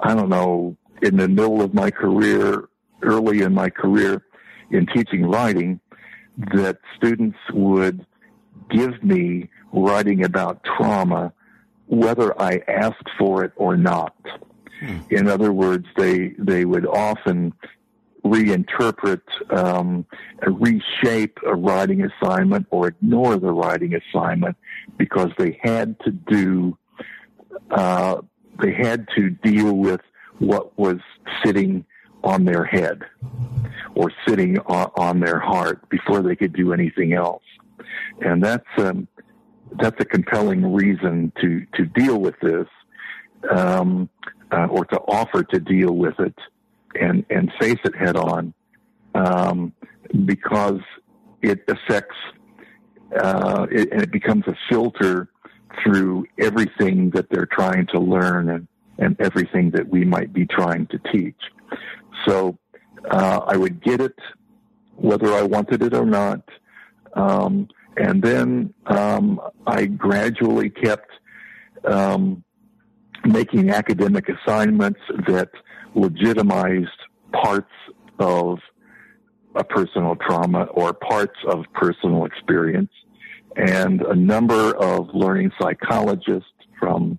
I 0.00 0.14
don't 0.14 0.28
know, 0.28 0.76
in 1.02 1.16
the 1.16 1.28
middle 1.28 1.62
of 1.62 1.74
my 1.74 1.90
career, 1.90 2.68
early 3.02 3.42
in 3.42 3.54
my 3.54 3.70
career 3.70 4.24
in 4.70 4.86
teaching 4.86 5.26
writing, 5.26 5.80
that 6.54 6.78
students 6.96 7.38
would 7.52 8.04
give 8.70 9.02
me 9.02 9.48
writing 9.72 10.24
about 10.24 10.64
trauma 10.64 11.32
whether 11.86 12.40
I 12.40 12.62
asked 12.66 13.08
for 13.18 13.44
it 13.44 13.52
or 13.56 13.76
not. 13.76 14.14
Hmm. 14.80 14.98
In 15.10 15.28
other 15.28 15.52
words, 15.52 15.86
they 15.96 16.34
they 16.38 16.64
would 16.64 16.86
often 16.86 17.52
reinterpret, 18.24 19.20
um, 19.50 20.06
reshape 20.46 21.38
a 21.46 21.54
writing 21.54 22.02
assignment 22.02 22.66
or 22.70 22.88
ignore 22.88 23.36
the 23.36 23.52
writing 23.52 23.94
assignment 23.94 24.56
because 24.96 25.30
they 25.38 25.58
had 25.62 25.98
to 26.00 26.10
do, 26.10 26.76
uh, 27.70 28.20
they 28.62 28.72
had 28.72 29.06
to 29.14 29.30
deal 29.30 29.74
with 29.74 30.00
what 30.38 30.76
was 30.78 30.98
sitting 31.44 31.84
on 32.22 32.44
their 32.46 32.64
head 32.64 33.02
or 33.94 34.10
sitting 34.26 34.58
on, 34.60 34.90
on 34.96 35.20
their 35.20 35.38
heart 35.38 35.86
before 35.90 36.22
they 36.22 36.34
could 36.34 36.54
do 36.54 36.72
anything 36.72 37.12
else. 37.12 37.42
And 38.20 38.42
that's, 38.42 38.64
um, 38.78 39.06
that's 39.78 40.00
a 40.00 40.04
compelling 40.04 40.72
reason 40.72 41.32
to, 41.42 41.66
to 41.74 41.84
deal 41.84 42.18
with 42.18 42.34
this, 42.40 42.66
um, 43.50 44.08
uh, 44.50 44.66
or 44.70 44.86
to 44.86 44.96
offer 45.00 45.42
to 45.42 45.60
deal 45.60 45.94
with 45.94 46.18
it 46.20 46.34
and 47.00 47.24
and 47.30 47.52
face 47.60 47.78
it 47.84 47.94
head 47.96 48.16
on 48.16 48.54
um, 49.14 49.72
because 50.24 50.80
it 51.42 51.60
affects 51.68 52.16
uh, 53.20 53.66
it, 53.70 53.92
and 53.92 54.02
it 54.02 54.10
becomes 54.10 54.46
a 54.46 54.56
filter 54.68 55.28
through 55.82 56.24
everything 56.38 57.10
that 57.10 57.28
they're 57.30 57.46
trying 57.50 57.86
to 57.86 57.98
learn 57.98 58.48
and, 58.48 58.68
and 58.98 59.16
everything 59.20 59.70
that 59.70 59.88
we 59.88 60.04
might 60.04 60.32
be 60.32 60.46
trying 60.46 60.86
to 60.86 60.98
teach. 61.12 61.40
So 62.26 62.56
uh, 63.10 63.40
I 63.46 63.56
would 63.56 63.82
get 63.82 64.00
it 64.00 64.16
whether 64.96 65.32
I 65.32 65.42
wanted 65.42 65.82
it 65.82 65.94
or 65.94 66.06
not. 66.06 66.48
Um, 67.14 67.68
and 67.96 68.22
then 68.22 68.74
um, 68.86 69.40
I 69.66 69.86
gradually 69.86 70.70
kept 70.70 71.10
um, 71.84 72.43
making 73.26 73.70
academic 73.70 74.28
assignments 74.28 75.00
that 75.26 75.50
legitimized 75.94 76.88
parts 77.32 77.70
of 78.18 78.58
a 79.54 79.64
personal 79.64 80.16
trauma 80.16 80.64
or 80.64 80.92
parts 80.92 81.38
of 81.46 81.64
personal 81.74 82.24
experience. 82.24 82.90
And 83.56 84.02
a 84.02 84.14
number 84.14 84.74
of 84.76 85.08
learning 85.14 85.52
psychologists 85.60 86.48
from 86.78 87.18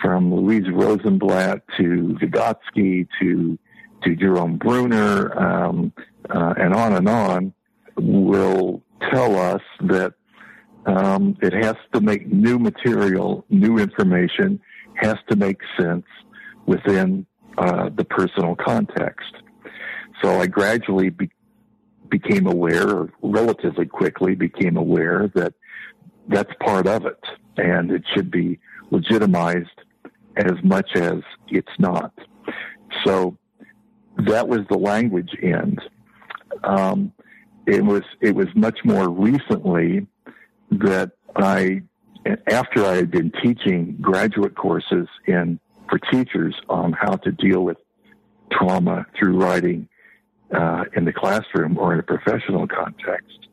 from 0.00 0.34
Louise 0.34 0.68
Rosenblatt 0.72 1.62
to 1.76 2.16
Vygotsky 2.20 3.06
to 3.20 3.58
to 4.02 4.16
Jerome 4.16 4.56
Bruner 4.56 5.38
um, 5.38 5.92
uh, 6.28 6.54
and 6.56 6.74
on 6.74 6.94
and 6.94 7.08
on 7.08 7.52
will 7.96 8.82
tell 9.12 9.38
us 9.38 9.60
that 9.80 10.14
um, 10.86 11.36
it 11.40 11.52
has 11.52 11.76
to 11.94 12.00
make 12.00 12.26
new 12.26 12.58
material, 12.58 13.44
new 13.48 13.78
information, 13.78 14.60
has 14.96 15.16
to 15.28 15.36
make 15.36 15.58
sense 15.78 16.06
within 16.66 17.26
uh, 17.58 17.90
the 17.94 18.04
personal 18.04 18.56
context. 18.56 19.34
So 20.22 20.40
I 20.40 20.46
gradually 20.46 21.10
be- 21.10 21.30
became 22.08 22.46
aware, 22.46 22.88
or 22.88 23.12
relatively 23.22 23.86
quickly 23.86 24.34
became 24.34 24.76
aware 24.76 25.30
that 25.34 25.54
that's 26.28 26.52
part 26.60 26.86
of 26.86 27.06
it, 27.06 27.20
and 27.56 27.90
it 27.90 28.04
should 28.14 28.30
be 28.30 28.58
legitimized 28.90 29.68
as 30.36 30.52
much 30.62 30.94
as 30.94 31.22
it's 31.48 31.72
not. 31.78 32.12
So 33.04 33.36
that 34.18 34.46
was 34.48 34.60
the 34.70 34.78
language 34.78 35.36
end. 35.42 35.80
Um, 36.64 37.12
it 37.66 37.84
was 37.84 38.02
it 38.20 38.34
was 38.34 38.48
much 38.54 38.78
more 38.84 39.08
recently 39.08 40.06
that 40.70 41.12
I, 41.36 41.82
after 42.46 42.84
I 42.84 42.94
had 42.94 43.10
been 43.10 43.32
teaching 43.42 43.96
graduate 44.00 44.54
courses 44.54 45.08
in 45.26 45.58
for 45.88 45.98
teachers 46.10 46.54
on 46.68 46.92
how 46.92 47.16
to 47.16 47.32
deal 47.32 47.60
with 47.64 47.76
trauma 48.50 49.06
through 49.18 49.38
writing 49.38 49.88
uh, 50.54 50.84
in 50.96 51.04
the 51.04 51.12
classroom 51.12 51.78
or 51.78 51.92
in 51.92 51.98
a 51.98 52.02
professional 52.02 52.66
context, 52.66 53.48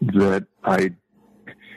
that 0.00 0.46
I 0.64 0.90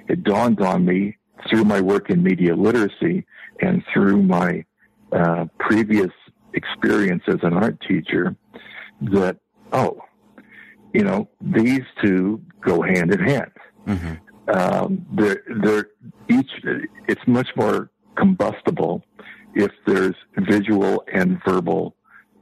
it 0.07 0.23
dawned 0.23 0.61
on 0.61 0.85
me 0.85 1.17
through 1.49 1.65
my 1.65 1.81
work 1.81 2.09
in 2.09 2.23
media 2.23 2.55
literacy 2.55 3.25
and 3.61 3.83
through 3.93 4.21
my 4.23 4.65
uh, 5.11 5.45
previous 5.59 6.11
experience 6.53 7.23
as 7.27 7.39
an 7.43 7.53
art 7.53 7.77
teacher 7.87 8.35
that 9.01 9.37
oh, 9.71 10.01
you 10.93 11.03
know 11.03 11.27
these 11.41 11.83
two 12.03 12.41
go 12.61 12.81
hand 12.81 13.13
in 13.13 13.19
hand. 13.19 13.51
Mm-hmm. 13.87 14.13
Um, 14.47 15.05
they're, 15.13 15.43
they're 15.61 15.89
each 16.29 16.51
it's 17.07 17.21
much 17.27 17.49
more 17.55 17.89
combustible 18.15 19.03
if 19.55 19.71
there's 19.85 20.15
visual 20.37 21.03
and 21.13 21.39
verbal 21.45 21.95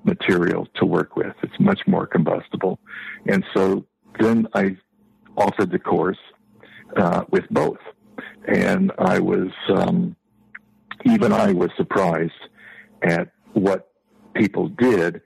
material 0.03 0.67
to 0.75 0.86
work 0.86 1.15
with. 1.15 1.34
It's 1.43 1.60
much 1.60 1.81
more 1.88 2.08
combustible. 2.08 2.79
And 3.27 3.43
so 3.53 3.86
then 4.20 4.48
I 4.53 4.77
offered 5.38 5.72
the 5.72 5.79
course 5.79 6.17
uh, 6.98 7.24
with 7.29 7.48
both. 7.51 7.79
And 8.48 8.91
I 8.98 9.20
was, 9.20 9.51
um, 9.70 10.15
even 11.05 11.31
I 11.31 11.53
was 11.53 11.70
surprised 11.77 12.31
at 13.03 13.31
what 13.53 13.91
people 14.34 14.70
did 14.70 15.22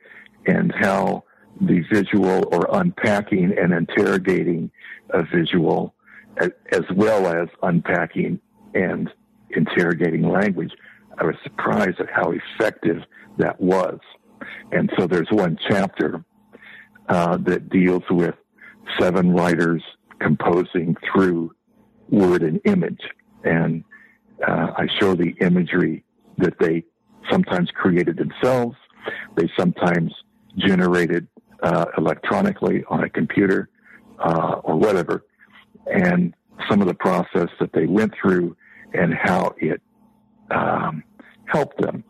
and 0.45 0.73
how 0.75 1.23
the 1.61 1.81
visual 1.91 2.47
or 2.51 2.67
unpacking 2.73 3.53
and 3.57 3.73
interrogating 3.73 4.71
a 5.11 5.23
visual 5.23 5.93
as 6.37 6.83
well 6.93 7.27
as 7.27 7.47
unpacking 7.63 8.39
and 8.73 9.09
interrogating 9.51 10.29
language. 10.29 10.71
I 11.17 11.25
was 11.25 11.35
surprised 11.43 11.99
at 11.99 12.09
how 12.09 12.31
effective 12.31 13.03
that 13.37 13.59
was. 13.59 13.99
And 14.71 14.91
so 14.97 15.07
there's 15.07 15.29
one 15.31 15.57
chapter 15.69 16.23
uh, 17.07 17.37
that 17.37 17.69
deals 17.69 18.03
with 18.09 18.35
seven 18.99 19.31
writers 19.31 19.81
composing 20.19 20.95
through 21.11 21.53
word 22.09 22.43
and 22.43 22.59
image. 22.65 23.01
And 23.43 23.83
uh, 24.45 24.71
I 24.77 24.87
show 24.99 25.15
the 25.15 25.35
imagery 25.41 26.03
that 26.37 26.59
they 26.59 26.83
sometimes 27.31 27.69
created 27.71 28.17
themselves, 28.17 28.75
they 29.35 29.49
sometimes 29.57 30.13
generated 30.57 31.27
uh, 31.63 31.85
electronically 31.97 32.83
on 32.89 33.03
a 33.03 33.09
computer 33.09 33.69
uh, 34.19 34.59
or 34.63 34.75
whatever, 34.75 35.25
and 35.87 36.33
some 36.69 36.81
of 36.81 36.87
the 36.87 36.93
process 36.93 37.49
that 37.59 37.73
they 37.73 37.85
went 37.85 38.13
through 38.19 38.55
and 38.93 39.13
how 39.13 39.53
it 39.57 39.81
um, 40.51 41.03
helped 41.45 41.81
them. 41.81 42.03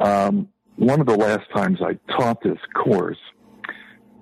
Um, 0.00 0.48
one 0.76 1.00
of 1.00 1.06
the 1.06 1.16
last 1.16 1.48
times 1.54 1.78
I 1.82 1.98
taught 2.12 2.42
this 2.42 2.58
course, 2.74 3.18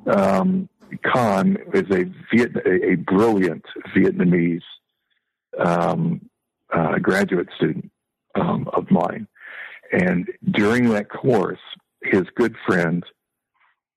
um, 0.07 0.68
Khan 1.05 1.59
is 1.75 1.85
a, 1.90 2.05
Viet- 2.33 2.66
a 2.66 2.94
brilliant 2.96 3.64
Vietnamese 3.94 4.62
um, 5.59 6.29
uh, 6.72 6.99
graduate 6.99 7.49
student 7.57 7.90
um, 8.35 8.68
of 8.72 8.90
mine. 8.90 9.27
And 9.92 10.29
during 10.51 10.88
that 10.90 11.09
course, 11.09 11.61
his 12.03 12.25
good 12.35 12.57
friend 12.66 13.05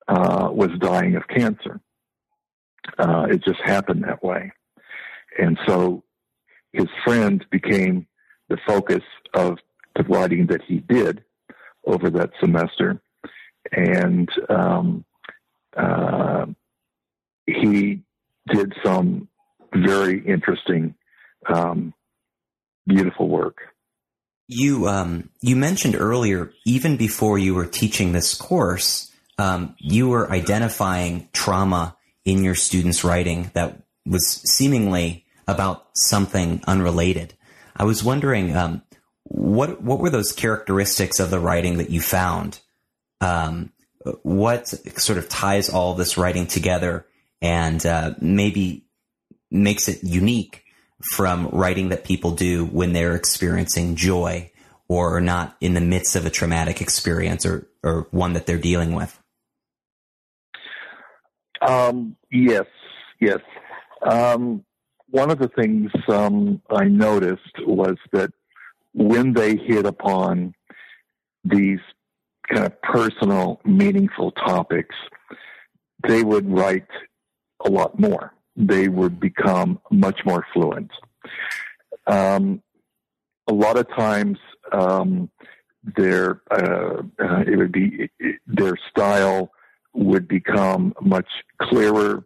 uh, 0.08 0.49
was 0.52 0.69
dying 0.80 1.15
of 1.15 1.28
cancer. 1.28 1.80
Uh, 2.97 3.28
it 3.30 3.43
just 3.43 3.60
happened 3.62 4.04
that 4.04 4.23
way. 4.23 4.52
And 5.39 5.58
so 5.67 6.04
his 6.73 6.88
friend 7.04 7.45
became 7.49 8.08
the 8.49 8.58
focus 8.67 9.04
of 9.34 9.58
the 9.95 10.04
writing 10.04 10.47
that 10.47 10.62
he 10.67 10.80
did 10.80 11.23
over 11.86 12.10
that 12.10 12.32
semester. 12.39 13.02
And 13.71 14.30
um, 14.49 15.06
uh, 15.75 16.45
he 17.45 18.04
did 18.47 18.73
some 18.84 19.28
very 19.73 20.25
interesting, 20.25 20.95
um, 21.47 21.93
beautiful 22.88 23.30
work. 23.30 23.58
You 24.47 24.88
um, 24.88 25.30
you 25.41 25.56
mentioned 25.56 25.95
earlier, 25.95 26.52
even 26.65 26.97
before 26.97 27.38
you 27.38 27.54
were 27.54 27.67
teaching 27.67 28.13
this 28.13 28.34
course, 28.34 29.12
um, 29.38 29.75
you 29.78 30.10
were 30.10 30.32
identifying 30.32 31.30
trauma 31.34 31.95
in 32.25 32.43
your 32.43 32.56
students' 32.56 33.04
writing 33.04 33.52
that 33.54 33.84
was 34.08 34.41
seemingly 34.52 35.25
about 35.50 35.88
something 35.96 36.62
unrelated. 36.68 37.34
I 37.76 37.84
was 37.84 38.04
wondering, 38.04 38.56
um, 38.56 38.82
what 39.24 39.82
what 39.82 40.00
were 40.00 40.10
those 40.10 40.32
characteristics 40.32 41.20
of 41.20 41.30
the 41.30 41.40
writing 41.40 41.78
that 41.78 41.90
you 41.90 42.02
found? 42.02 42.60
Um, 43.22 43.72
what 44.24 44.68
sort 44.68 45.18
of 45.18 45.30
ties 45.30 45.70
all 45.70 45.94
this 45.94 46.18
writing 46.18 46.48
together 46.48 47.06
and 47.42 47.86
uh, 47.86 48.16
maybe 48.22 48.86
makes 49.52 49.88
it 49.88 50.04
unique 50.04 50.64
from 51.16 51.50
writing 51.50 51.90
that 51.90 52.04
people 52.04 52.32
do 52.32 52.66
when 52.66 52.94
they're 52.94 53.16
experiencing 53.16 53.96
joy 53.96 54.52
or 54.88 55.22
not 55.22 55.56
in 55.62 55.74
the 55.74 55.82
midst 55.82 56.16
of 56.16 56.26
a 56.26 56.30
traumatic 56.30 56.82
experience 56.82 57.46
or, 57.46 57.68
or 57.84 58.08
one 58.12 58.34
that 58.34 58.46
they're 58.46 58.58
dealing 58.58 58.94
with? 58.94 59.18
Um, 61.62 62.16
yes, 62.32 62.66
yes. 63.20 63.40
Um, 64.02 64.66
one 65.12 65.32
of 65.32 65.39
the 65.39 65.50
things 65.50 65.91
um, 66.08 66.62
I 66.69 66.86
noticed 66.86 67.56
was 67.65 67.98
that 68.12 68.32
when 68.93 69.34
they 69.34 69.56
hit 69.56 69.86
upon 69.86 70.54
these 71.43 71.80
kind 72.48 72.65
of 72.65 72.82
personal, 72.82 73.62
meaningful 73.63 74.32
topics, 74.32 74.95
they 76.08 76.24
would 76.24 76.50
write 76.50 76.88
a 77.65 77.69
lot 77.69 78.00
more. 78.00 78.34
They 78.56 78.88
would 78.88 79.19
become 79.19 79.80
much 79.91 80.22
more 80.26 80.45
fluent. 80.54 80.91
Um, 82.08 82.62
a 83.48 83.54
lot 83.54 83.78
of 83.78 83.88
times, 83.89 84.38
um, 84.72 85.30
their 85.95 86.41
uh, 86.52 87.02
uh, 87.19 87.43
it 87.48 87.58
would 87.58 87.72
be 87.72 88.10
their 88.45 88.78
style 88.89 89.52
would 89.93 90.28
become 90.28 90.93
much 91.02 91.28
clearer 91.62 92.24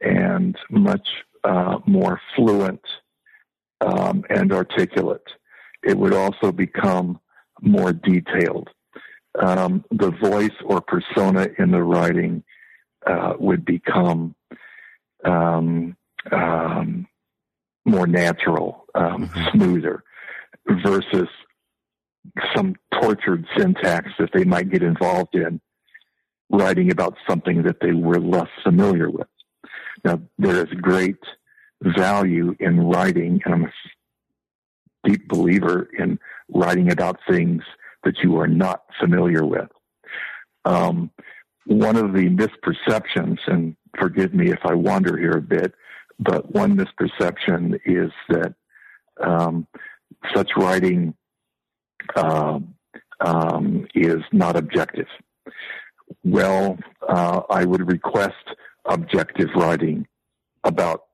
and 0.00 0.56
much 0.70 1.06
uh, 1.44 1.78
more 1.86 2.20
fluent 2.34 2.82
um, 3.80 4.24
and 4.30 4.52
articulate. 4.52 5.26
It 5.82 5.98
would 5.98 6.14
also 6.14 6.52
become 6.52 7.20
more 7.60 7.92
detailed. 7.92 8.70
Um, 9.38 9.84
the 9.90 10.10
voice 10.10 10.54
or 10.64 10.80
persona 10.80 11.48
in 11.58 11.70
the 11.70 11.82
writing 11.82 12.44
uh, 13.06 13.34
would 13.38 13.64
become 13.64 14.34
um, 15.24 15.96
um 16.30 17.06
more 17.84 18.06
natural, 18.06 18.84
um, 18.94 19.28
mm-hmm. 19.28 19.58
smoother, 19.58 20.04
versus 20.84 21.28
some 22.54 22.76
tortured 23.00 23.46
syntax 23.56 24.10
that 24.18 24.30
they 24.32 24.44
might 24.44 24.70
get 24.70 24.82
involved 24.82 25.34
in 25.34 25.60
writing 26.50 26.92
about 26.92 27.16
something 27.28 27.62
that 27.62 27.80
they 27.80 27.92
were 27.92 28.20
less 28.20 28.48
familiar 28.62 29.10
with. 29.10 29.26
Now, 30.04 30.20
there 30.38 30.64
is 30.64 30.72
great 30.80 31.18
value 31.82 32.54
in 32.60 32.80
writing, 32.80 33.40
and 33.44 33.54
I'm 33.54 33.64
a 33.64 35.08
deep 35.08 35.28
believer 35.28 35.88
in 35.98 36.18
writing 36.48 36.90
about 36.90 37.18
things 37.28 37.62
that 38.04 38.18
you 38.22 38.38
are 38.38 38.48
not 38.48 38.84
familiar 39.00 39.44
with. 39.44 39.68
Um, 40.64 41.10
one 41.66 41.96
of 41.96 42.12
the 42.12 42.28
misperceptions, 42.28 43.38
and 43.46 43.76
forgive 43.98 44.34
me 44.34 44.50
if 44.50 44.60
I 44.64 44.74
wander 44.74 45.16
here 45.16 45.36
a 45.36 45.42
bit, 45.42 45.74
but 46.18 46.52
one 46.52 46.76
misperception 46.76 47.80
is 47.84 48.12
that 48.28 48.54
um, 49.20 49.66
such 50.34 50.50
writing 50.56 51.14
uh, 52.16 52.58
um, 53.20 53.86
is 53.94 54.22
not 54.32 54.56
objective. 54.56 55.08
Well, 56.24 56.78
uh, 57.08 57.42
I 57.48 57.64
would 57.64 57.88
request 57.88 58.34
objective 58.84 59.48
writing 59.54 60.06
about 60.64 61.04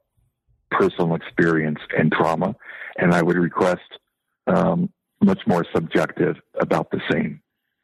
personal 0.70 1.14
experience 1.14 1.80
and 1.96 2.12
trauma, 2.12 2.54
and 2.98 3.14
I 3.14 3.22
would 3.22 3.36
request 3.36 3.98
um, 4.46 4.92
much 5.22 5.40
more 5.46 5.64
subjective 5.74 6.36
about 6.60 6.90
the 6.90 7.00
same 7.10 7.40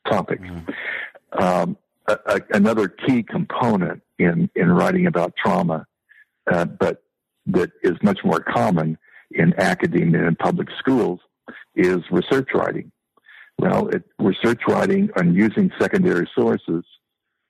topic. 0.09 0.41
Mm-hmm. 0.41 1.43
Um, 1.43 1.77
a, 2.07 2.19
a, 2.27 2.41
another 2.53 2.89
key 2.89 3.23
component 3.23 4.03
in, 4.19 4.51
in 4.55 4.71
writing 4.71 5.07
about 5.07 5.35
trauma, 5.37 5.87
uh, 6.51 6.65
but 6.67 7.03
that 7.47 7.71
is 7.83 7.95
much 8.03 8.21
more 8.25 8.41
common 8.41 8.99
in 9.31 9.55
academia 9.59 10.27
and 10.27 10.39
public 10.39 10.69
schools, 10.79 11.21
is 11.75 11.99
research 12.11 12.49
writing. 12.55 12.93
Well, 13.59 13.89
it, 13.89 14.05
research 14.19 14.63
writing 14.69 15.11
and 15.17 15.35
using 15.35 15.71
secondary 15.81 16.29
sources 16.35 16.85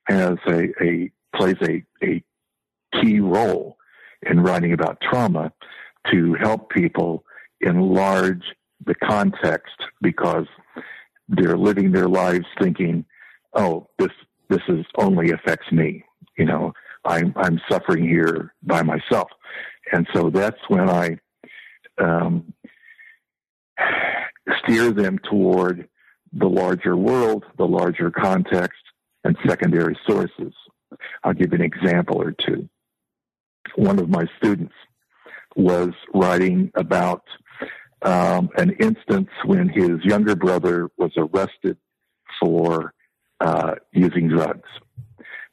has 0.07 0.37
a, 0.47 0.67
a 0.83 1.11
plays 1.35 1.55
a, 1.61 1.83
a 2.03 2.23
key 3.01 3.19
role 3.19 3.77
in 4.23 4.41
writing 4.41 4.73
about 4.73 5.01
trauma 5.01 5.51
to 6.11 6.33
help 6.35 6.69
people 6.69 7.23
enlarge 7.61 8.43
the 8.85 8.95
context 8.95 9.75
because 10.01 10.45
they're 11.27 11.57
living 11.57 11.91
their 11.91 12.07
lives 12.07 12.45
thinking, 12.61 13.05
"Oh, 13.53 13.87
this 13.97 14.11
this 14.49 14.61
is 14.67 14.85
only 14.97 15.31
affects 15.31 15.71
me." 15.71 16.03
You 16.37 16.45
know, 16.45 16.73
I'm 17.03 17.33
I'm 17.35 17.59
suffering 17.69 18.07
here 18.07 18.53
by 18.63 18.83
myself, 18.83 19.29
and 19.91 20.07
so 20.13 20.29
that's 20.29 20.59
when 20.67 20.89
I 20.89 21.17
um, 21.97 22.53
steer 24.63 24.91
them 24.91 25.19
toward 25.29 25.87
the 26.33 26.47
larger 26.47 26.95
world, 26.97 27.45
the 27.57 27.65
larger 27.65 28.11
context, 28.11 28.79
and 29.23 29.37
secondary 29.47 29.97
sources. 30.07 30.53
I'll 31.23 31.33
give 31.33 31.51
you 31.51 31.59
an 31.59 31.63
example 31.63 32.21
or 32.21 32.31
two. 32.31 32.69
One 33.75 33.99
of 33.99 34.09
my 34.09 34.25
students 34.37 34.73
was 35.55 35.91
writing 36.13 36.71
about 36.75 37.23
um, 38.01 38.49
an 38.57 38.71
instance 38.79 39.29
when 39.45 39.69
his 39.69 40.03
younger 40.03 40.35
brother 40.35 40.89
was 40.97 41.11
arrested 41.17 41.77
for 42.39 42.93
uh, 43.39 43.75
using 43.91 44.27
drugs. 44.27 44.69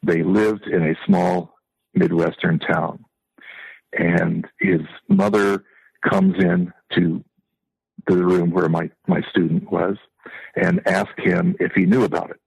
They 0.02 0.22
lived 0.22 0.66
in 0.66 0.82
a 0.82 0.94
small 1.06 1.54
Midwestern 1.94 2.58
town, 2.58 3.04
and 3.92 4.46
his 4.60 4.80
mother 5.08 5.64
comes 6.08 6.34
in 6.42 6.72
to 6.94 7.24
the 8.06 8.16
room 8.16 8.50
where 8.50 8.68
my, 8.68 8.90
my 9.06 9.22
student 9.30 9.70
was 9.70 9.96
and 10.56 10.80
asked 10.86 11.18
him 11.18 11.54
if 11.60 11.72
he 11.72 11.86
knew 11.86 12.04
about 12.04 12.30
it. 12.30 12.40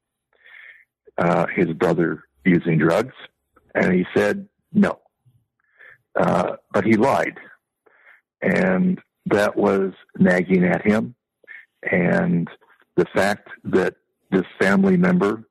Uh, 1.17 1.45
his 1.55 1.67
brother 1.73 2.24
using 2.45 2.77
drugs, 2.77 3.13
and 3.73 3.93
he 3.93 4.05
said 4.15 4.47
no. 4.73 4.99
Uh, 6.17 6.55
but 6.71 6.86
he 6.86 6.93
lied. 6.93 7.38
And 8.41 8.99
that 9.25 9.55
was 9.55 9.93
nagging 10.17 10.63
at 10.63 10.86
him. 10.86 11.15
And 11.89 12.47
the 12.95 13.05
fact 13.13 13.49
that 13.65 13.95
this 14.31 14.45
family 14.60 14.97
member 14.97 15.43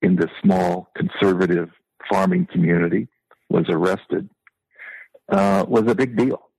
in 0.00 0.16
this 0.16 0.30
small 0.42 0.88
conservative 0.96 1.70
farming 2.10 2.48
community 2.50 3.08
was 3.48 3.66
arrested 3.68 4.28
uh, 5.30 5.64
was 5.68 5.90
a 5.90 5.94
big 5.94 6.16
deal 6.16 6.50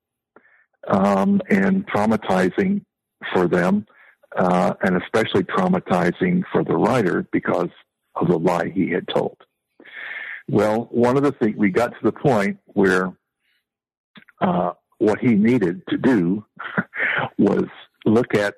um, 0.88 1.42
and 1.50 1.86
traumatizing 1.88 2.84
for 3.34 3.48
them, 3.48 3.86
uh, 4.38 4.74
and 4.82 5.02
especially 5.02 5.44
traumatizing 5.44 6.44
for 6.52 6.64
the 6.64 6.76
writer 6.76 7.28
because 7.32 7.70
of 8.16 8.28
the 8.28 8.38
lie 8.38 8.70
he 8.70 8.90
had 8.90 9.08
told. 9.08 9.38
Well, 10.50 10.88
one 10.92 11.18
of 11.18 11.24
the 11.24 11.32
things 11.32 11.56
we 11.58 11.70
got 11.70 11.90
to 11.90 12.04
the 12.04 12.12
point 12.12 12.58
where 12.68 13.14
uh, 14.42 14.72
what 14.98 15.20
he 15.20 15.36
needed 15.36 15.82
to 15.90 15.98
do 15.98 16.46
was 17.38 17.66
look 18.06 18.36
at 18.36 18.56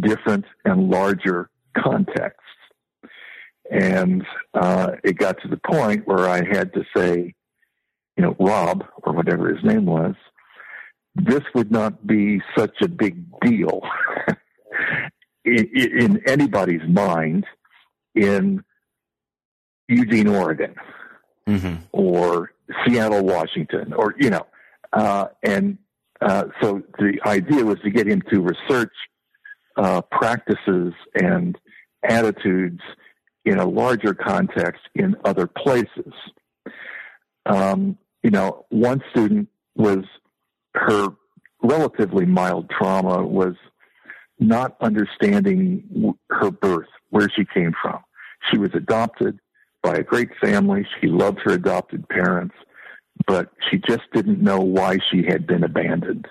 different 0.00 0.44
and 0.64 0.90
larger 0.90 1.50
contexts. 1.76 2.38
And 3.70 4.24
uh, 4.54 4.92
it 5.04 5.16
got 5.16 5.40
to 5.42 5.48
the 5.48 5.56
point 5.56 6.06
where 6.06 6.28
I 6.28 6.44
had 6.44 6.72
to 6.74 6.84
say, 6.94 7.34
you 8.16 8.22
know, 8.22 8.36
Rob, 8.38 8.84
or 9.02 9.12
whatever 9.12 9.54
his 9.54 9.64
name 9.64 9.86
was, 9.86 10.14
this 11.14 11.42
would 11.54 11.70
not 11.70 12.06
be 12.06 12.42
such 12.56 12.74
a 12.82 12.88
big 12.88 13.24
deal 13.40 13.82
in, 15.44 15.66
in, 15.74 16.22
anybody's 16.26 16.86
mind 16.88 17.46
in 18.14 18.62
Eugene, 19.88 20.28
Oregon, 20.28 20.74
mm-hmm. 21.46 21.76
or 21.92 22.52
Seattle, 22.84 23.24
Washington, 23.24 23.92
or, 23.92 24.14
you 24.18 24.30
know, 24.30 24.46
uh, 24.92 25.26
and 25.42 25.78
uh, 26.20 26.44
so 26.60 26.82
the 26.98 27.18
idea 27.26 27.64
was 27.64 27.78
to 27.80 27.90
get 27.90 28.06
him 28.06 28.22
to 28.32 28.40
research 28.40 28.92
uh, 29.76 30.00
practices 30.02 30.92
and 31.14 31.58
attitudes 32.04 32.80
in 33.44 33.58
a 33.58 33.66
larger 33.66 34.14
context 34.14 34.82
in 34.94 35.16
other 35.24 35.46
places. 35.46 36.12
Um, 37.46 37.98
you 38.22 38.30
know, 38.30 38.66
one 38.68 39.02
student 39.10 39.48
was 39.74 40.04
her 40.74 41.08
relatively 41.62 42.26
mild 42.26 42.70
trauma 42.70 43.26
was 43.26 43.54
not 44.38 44.76
understanding 44.80 46.14
her 46.30 46.50
birth, 46.50 46.88
where 47.10 47.28
she 47.28 47.44
came 47.44 47.72
from. 47.80 48.00
She 48.50 48.58
was 48.58 48.70
adopted 48.74 49.38
by 49.82 49.94
a 49.96 50.02
great 50.02 50.30
family. 50.40 50.86
She 51.00 51.08
loved 51.08 51.40
her 51.44 51.52
adopted 51.52 52.08
parents 52.08 52.54
but 53.26 53.50
she 53.70 53.78
just 53.78 54.02
didn't 54.12 54.40
know 54.40 54.60
why 54.60 54.98
she 55.10 55.24
had 55.24 55.46
been 55.46 55.64
abandoned. 55.64 56.26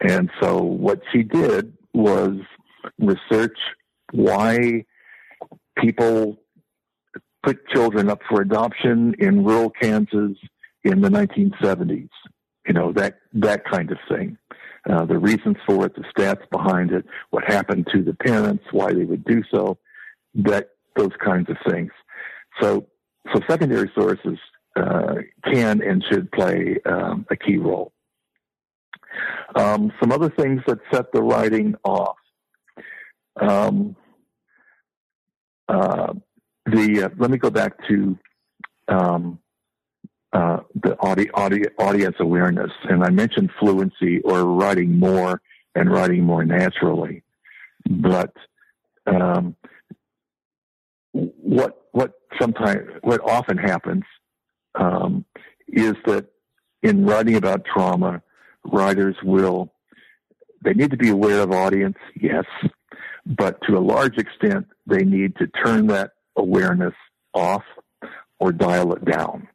And 0.00 0.30
so 0.40 0.62
what 0.62 1.00
she 1.12 1.22
did 1.22 1.72
was 1.92 2.36
research 2.98 3.58
why 4.12 4.84
people 5.76 6.38
put 7.42 7.66
children 7.68 8.08
up 8.08 8.20
for 8.28 8.40
adoption 8.40 9.14
in 9.18 9.44
rural 9.44 9.70
Kansas 9.70 10.36
in 10.84 11.00
the 11.00 11.08
1970s. 11.08 12.10
You 12.66 12.74
know, 12.74 12.92
that, 12.92 13.20
that 13.32 13.64
kind 13.64 13.90
of 13.90 13.98
thing. 14.08 14.36
Uh, 14.88 15.04
the 15.04 15.18
reasons 15.18 15.56
for 15.66 15.86
it, 15.86 15.94
the 15.96 16.04
stats 16.16 16.48
behind 16.50 16.92
it, 16.92 17.04
what 17.30 17.44
happened 17.44 17.88
to 17.92 18.02
the 18.02 18.14
parents, 18.14 18.64
why 18.70 18.92
they 18.92 19.04
would 19.04 19.24
do 19.24 19.42
so, 19.52 19.78
that, 20.34 20.70
those 20.96 21.12
kinds 21.22 21.48
of 21.50 21.56
things. 21.68 21.90
So, 22.60 22.86
so 23.32 23.40
secondary 23.48 23.90
sources 23.94 24.38
uh, 24.76 25.16
can 25.44 25.82
and 25.82 26.04
should 26.04 26.30
play 26.32 26.78
um, 26.86 27.26
a 27.30 27.36
key 27.36 27.56
role. 27.56 27.92
Um, 29.54 29.92
some 30.00 30.12
other 30.12 30.30
things 30.30 30.62
that 30.66 30.78
set 30.92 31.12
the 31.12 31.22
writing 31.22 31.74
off. 31.84 32.16
Um, 33.40 33.96
uh, 35.68 36.14
the 36.66 37.04
uh, 37.04 37.08
let 37.18 37.30
me 37.30 37.38
go 37.38 37.50
back 37.50 37.72
to 37.88 38.18
um, 38.88 39.38
uh, 40.32 40.60
the 40.82 40.96
audi- 41.00 41.30
audi- 41.32 41.68
audience 41.78 42.16
awareness, 42.20 42.70
and 42.88 43.02
I 43.02 43.10
mentioned 43.10 43.50
fluency 43.58 44.20
or 44.20 44.44
writing 44.44 44.98
more 44.98 45.40
and 45.74 45.90
writing 45.90 46.24
more 46.24 46.44
naturally. 46.44 47.22
But 47.88 48.34
um, 49.06 49.56
what 51.12 51.32
what 51.42 51.77
sometimes 52.40 52.88
what 53.02 53.20
often 53.22 53.58
happens 53.58 54.04
um, 54.74 55.24
is 55.66 55.94
that 56.06 56.26
in 56.82 57.04
writing 57.04 57.36
about 57.36 57.64
trauma, 57.64 58.22
writers 58.64 59.16
will 59.22 59.72
they 60.64 60.74
need 60.74 60.90
to 60.90 60.96
be 60.96 61.08
aware 61.08 61.40
of 61.40 61.52
audience, 61.52 61.96
yes, 62.20 62.44
but 63.24 63.60
to 63.62 63.76
a 63.76 63.80
large 63.80 64.18
extent, 64.18 64.66
they 64.86 65.04
need 65.04 65.36
to 65.36 65.46
turn 65.46 65.86
that 65.88 66.12
awareness 66.36 66.94
off 67.32 67.62
or 68.40 68.52
dial 68.52 68.92
it 68.92 69.04
down. 69.04 69.48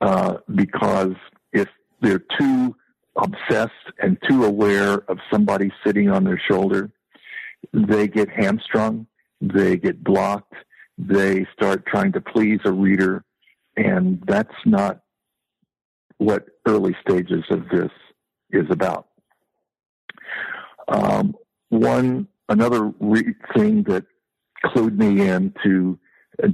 Uh, 0.00 0.34
because 0.54 1.14
if 1.52 1.68
they're 2.00 2.22
too 2.38 2.76
obsessed 3.16 3.72
and 4.00 4.18
too 4.28 4.44
aware 4.44 4.94
of 5.10 5.18
somebody 5.32 5.72
sitting 5.84 6.10
on 6.10 6.24
their 6.24 6.40
shoulder, 6.50 6.90
they 7.72 8.06
get 8.06 8.28
hamstrung, 8.28 9.06
they 9.40 9.76
get 9.76 10.04
blocked, 10.04 10.54
they 10.98 11.46
start 11.52 11.86
trying 11.86 12.12
to 12.12 12.20
please 12.20 12.60
a 12.64 12.72
reader 12.72 13.24
and 13.76 14.22
that's 14.26 14.54
not 14.66 15.00
what 16.18 16.46
early 16.66 16.96
stages 17.00 17.44
of 17.50 17.68
this 17.68 17.90
is 18.50 18.66
about. 18.70 19.06
Um, 20.88 21.34
one 21.68 22.26
another 22.48 22.92
re- 22.98 23.34
thing 23.56 23.84
that 23.84 24.04
clued 24.64 24.96
me 24.96 25.28
into 25.28 25.98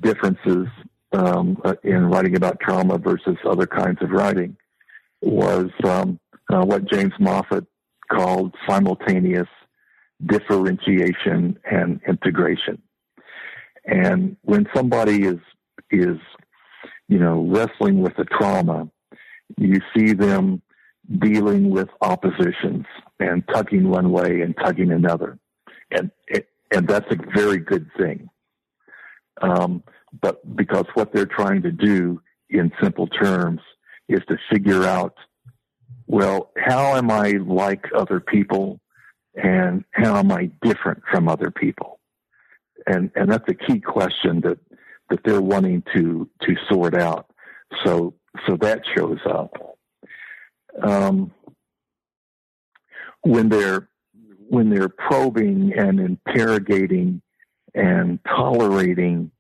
differences 0.01 0.67
um, 1.13 1.61
uh, 1.65 1.75
in 1.83 2.07
writing 2.11 2.37
about 2.37 2.61
trauma 2.61 2.99
versus 2.99 3.37
other 3.49 3.67
kinds 3.67 3.99
of 4.03 4.11
writing 4.11 4.57
was 5.23 5.71
um, 5.85 6.19
uh, 6.53 6.65
what 6.65 6.91
James 6.91 7.13
Moffett 7.19 7.67
called 8.11 8.55
simultaneous 8.69 9.49
differentiation 10.27 11.59
and 11.71 12.01
integration. 12.07 12.81
And 13.87 14.37
when 14.43 14.67
somebody 14.75 15.25
is 15.25 15.39
is 15.91 16.19
you 17.09 17.19
know 17.19 17.47
wrestling 17.49 18.01
with 18.01 18.19
a 18.19 18.25
trauma, 18.25 18.89
you 19.59 19.81
see 19.97 20.13
them 20.13 20.63
dealing 21.19 21.71
with 21.71 21.89
oppositions 22.01 22.87
and 23.21 23.47
tugging 23.49 23.91
one 23.91 24.11
way 24.11 24.41
and 24.41 24.57
tugging 24.57 24.91
another, 24.91 25.39
and 25.91 26.11
and 26.75 26.89
that's 26.89 27.07
a 27.11 27.17
very 27.35 27.59
good 27.59 27.89
thing. 27.97 28.29
Um, 29.41 29.83
but 30.21 30.57
because 30.57 30.87
what 30.95 31.13
they're 31.13 31.27
trying 31.27 31.63
to 31.63 31.73
do 31.73 32.21
in 32.49 32.73
simple 32.83 33.07
terms 33.07 33.61
is 34.09 34.21
to 34.29 34.37
figure 34.51 34.85
out, 34.85 35.15
well, 36.07 36.51
how 36.57 36.97
am 36.97 37.11
I 37.11 37.33
like 37.33 37.85
other 37.95 38.21
people 38.21 38.81
and 39.35 39.85
how 39.93 40.17
am 40.17 40.31
I 40.31 40.51
different 40.63 41.03
from 41.11 41.29
other 41.29 41.51
people? 41.51 41.94
And, 42.87 43.11
and 43.15 43.31
that's 43.31 43.49
a 43.49 43.55
key 43.55 43.81
question 43.81 44.41
that, 44.43 44.59
that 45.11 45.21
they're 45.25 45.41
wanting 45.41 45.83
to, 45.95 46.29
to 46.43 46.57
sort 46.69 46.95
out. 46.95 47.27
So, 47.85 48.15
so 48.47 48.57
that 48.61 48.83
shows 48.97 49.19
up. 49.27 49.57
Um, 50.83 51.33
when 53.23 53.49
they're, 53.49 53.89
when 54.49 54.71
they're 54.71 54.89
probing 54.89 55.73
and 55.77 55.99
interrogating 55.99 57.23
and 57.75 58.19
tolerating 58.25 59.31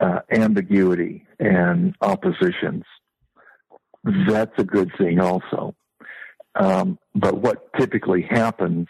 uh, 0.00 0.20
ambiguity 0.30 1.26
and 1.38 1.94
oppositions. 2.00 2.84
That's 4.04 4.52
a 4.58 4.64
good 4.64 4.90
thing 4.96 5.20
also. 5.20 5.74
Um, 6.54 6.98
but 7.14 7.36
what 7.36 7.72
typically 7.78 8.22
happens 8.22 8.88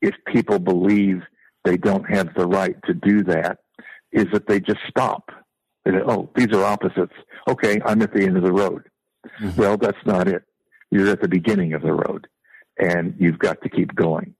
if 0.00 0.14
people 0.26 0.58
believe 0.58 1.22
they 1.64 1.76
don't 1.76 2.08
have 2.10 2.34
the 2.34 2.46
right 2.46 2.76
to 2.86 2.94
do 2.94 3.22
that 3.24 3.58
is 4.12 4.26
that 4.32 4.46
they 4.46 4.60
just 4.60 4.80
stop. 4.88 5.30
They 5.84 5.92
say, 5.92 6.02
oh, 6.06 6.30
these 6.34 6.52
are 6.52 6.64
opposites. 6.64 7.14
Okay, 7.48 7.80
I'm 7.84 8.02
at 8.02 8.12
the 8.12 8.24
end 8.24 8.36
of 8.36 8.42
the 8.42 8.52
road. 8.52 8.88
Mm-hmm. 9.40 9.60
Well, 9.60 9.76
that's 9.76 10.04
not 10.04 10.28
it. 10.28 10.42
You're 10.90 11.08
at 11.08 11.20
the 11.20 11.28
beginning 11.28 11.74
of 11.74 11.82
the 11.82 11.92
road 11.92 12.26
and 12.78 13.14
you've 13.18 13.38
got 13.38 13.62
to 13.62 13.68
keep 13.68 13.94
going. 13.94 14.34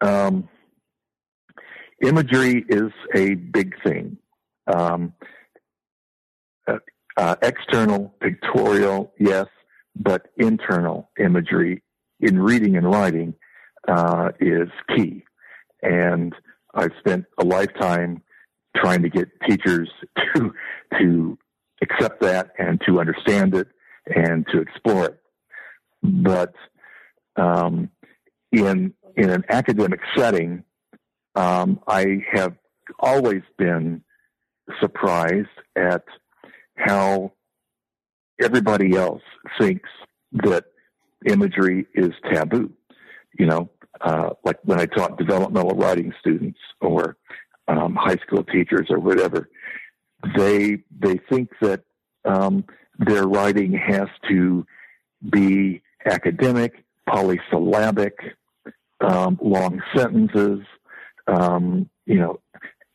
Um, 0.00 0.48
imagery 2.02 2.64
is 2.68 2.92
a 3.14 3.34
big 3.34 3.74
thing. 3.82 4.18
Um, 4.66 5.14
uh, 6.66 6.78
uh, 7.16 7.36
external, 7.42 8.14
pictorial, 8.20 9.12
yes, 9.18 9.46
but 9.96 10.26
internal 10.36 11.10
imagery 11.18 11.82
in 12.20 12.40
reading 12.40 12.76
and 12.76 12.90
writing 12.90 13.34
uh, 13.86 14.30
is 14.40 14.68
key. 14.94 15.24
And 15.82 16.34
I've 16.74 16.92
spent 16.98 17.24
a 17.38 17.44
lifetime 17.44 18.22
trying 18.76 19.02
to 19.02 19.08
get 19.08 19.28
teachers 19.48 19.90
to 20.34 20.52
to 20.98 21.38
accept 21.82 22.20
that 22.20 22.50
and 22.58 22.80
to 22.86 23.00
understand 23.00 23.54
it 23.54 23.68
and 24.06 24.46
to 24.52 24.60
explore 24.60 25.06
it. 25.06 25.20
But 26.02 26.54
um, 27.36 27.90
in 28.52 28.94
in 29.16 29.30
an 29.30 29.44
academic 29.48 30.00
setting, 30.16 30.64
um, 31.34 31.80
I 31.86 32.24
have 32.32 32.54
always 33.00 33.42
been 33.56 34.02
surprised 34.80 35.48
at 35.76 36.04
how 36.76 37.32
everybody 38.40 38.96
else 38.96 39.22
thinks 39.58 39.88
that 40.32 40.64
imagery 41.26 41.86
is 41.94 42.10
taboo. 42.32 42.70
You 43.38 43.46
know, 43.46 43.70
uh, 44.00 44.30
like 44.44 44.58
when 44.64 44.80
I 44.80 44.86
taught 44.86 45.18
developmental 45.18 45.76
writing 45.76 46.12
students 46.20 46.58
or 46.80 47.16
um, 47.66 47.94
high 47.94 48.16
school 48.16 48.44
teachers 48.44 48.86
or 48.90 48.98
whatever, 48.98 49.48
they 50.36 50.78
they 50.98 51.20
think 51.30 51.50
that 51.60 51.82
um, 52.24 52.64
their 52.98 53.26
writing 53.26 53.72
has 53.72 54.08
to 54.28 54.66
be 55.30 55.82
academic, 56.04 56.84
polysyllabic, 57.08 58.18
um, 59.00 59.38
long 59.42 59.80
sentences, 59.94 60.60
um, 61.26 61.88
you 62.06 62.16
know, 62.18 62.40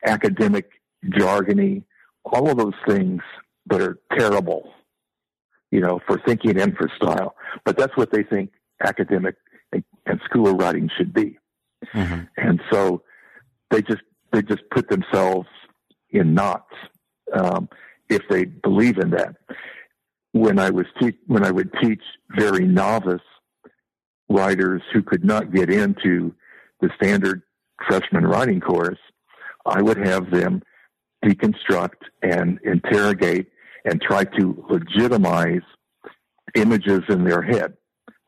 academic 0.05 0.69
jargony, 1.05 1.83
all 2.25 2.49
of 2.49 2.57
those 2.57 2.73
things 2.87 3.21
that 3.67 3.81
are 3.81 3.99
terrible, 4.17 4.73
you 5.71 5.79
know, 5.79 5.99
for 6.05 6.19
thinking 6.25 6.59
and 6.59 6.75
for 6.75 6.89
style. 6.95 7.35
But 7.63 7.77
that's 7.77 7.95
what 7.95 8.11
they 8.11 8.23
think 8.23 8.51
academic 8.81 9.35
and 10.05 10.19
school 10.25 10.53
writing 10.53 10.89
should 10.97 11.13
be. 11.13 11.37
Mm-hmm. 11.93 12.21
And 12.37 12.61
so 12.71 13.03
they 13.71 13.81
just 13.81 14.01
they 14.31 14.41
just 14.41 14.63
put 14.71 14.89
themselves 14.89 15.47
in 16.09 16.33
knots 16.33 16.73
um, 17.33 17.69
if 18.09 18.21
they 18.29 18.45
believe 18.45 18.97
in 18.97 19.11
that. 19.11 19.35
When 20.31 20.57
I 20.59 20.69
was 20.71 20.85
te- 20.99 21.17
when 21.27 21.45
I 21.45 21.51
would 21.51 21.71
teach 21.81 22.01
very 22.35 22.65
novice 22.65 23.21
writers 24.29 24.81
who 24.91 25.03
could 25.03 25.23
not 25.23 25.53
get 25.53 25.69
into 25.69 26.33
the 26.81 26.89
standard 26.95 27.43
freshman 27.87 28.25
writing 28.25 28.59
course, 28.59 28.97
I 29.65 29.81
would 29.81 29.97
have 29.97 30.31
them 30.31 30.63
deconstruct 31.23 32.01
and 32.21 32.59
interrogate 32.63 33.47
and 33.85 34.01
try 34.01 34.23
to 34.23 34.65
legitimize 34.69 35.61
images 36.55 37.01
in 37.09 37.23
their 37.23 37.41
head. 37.41 37.73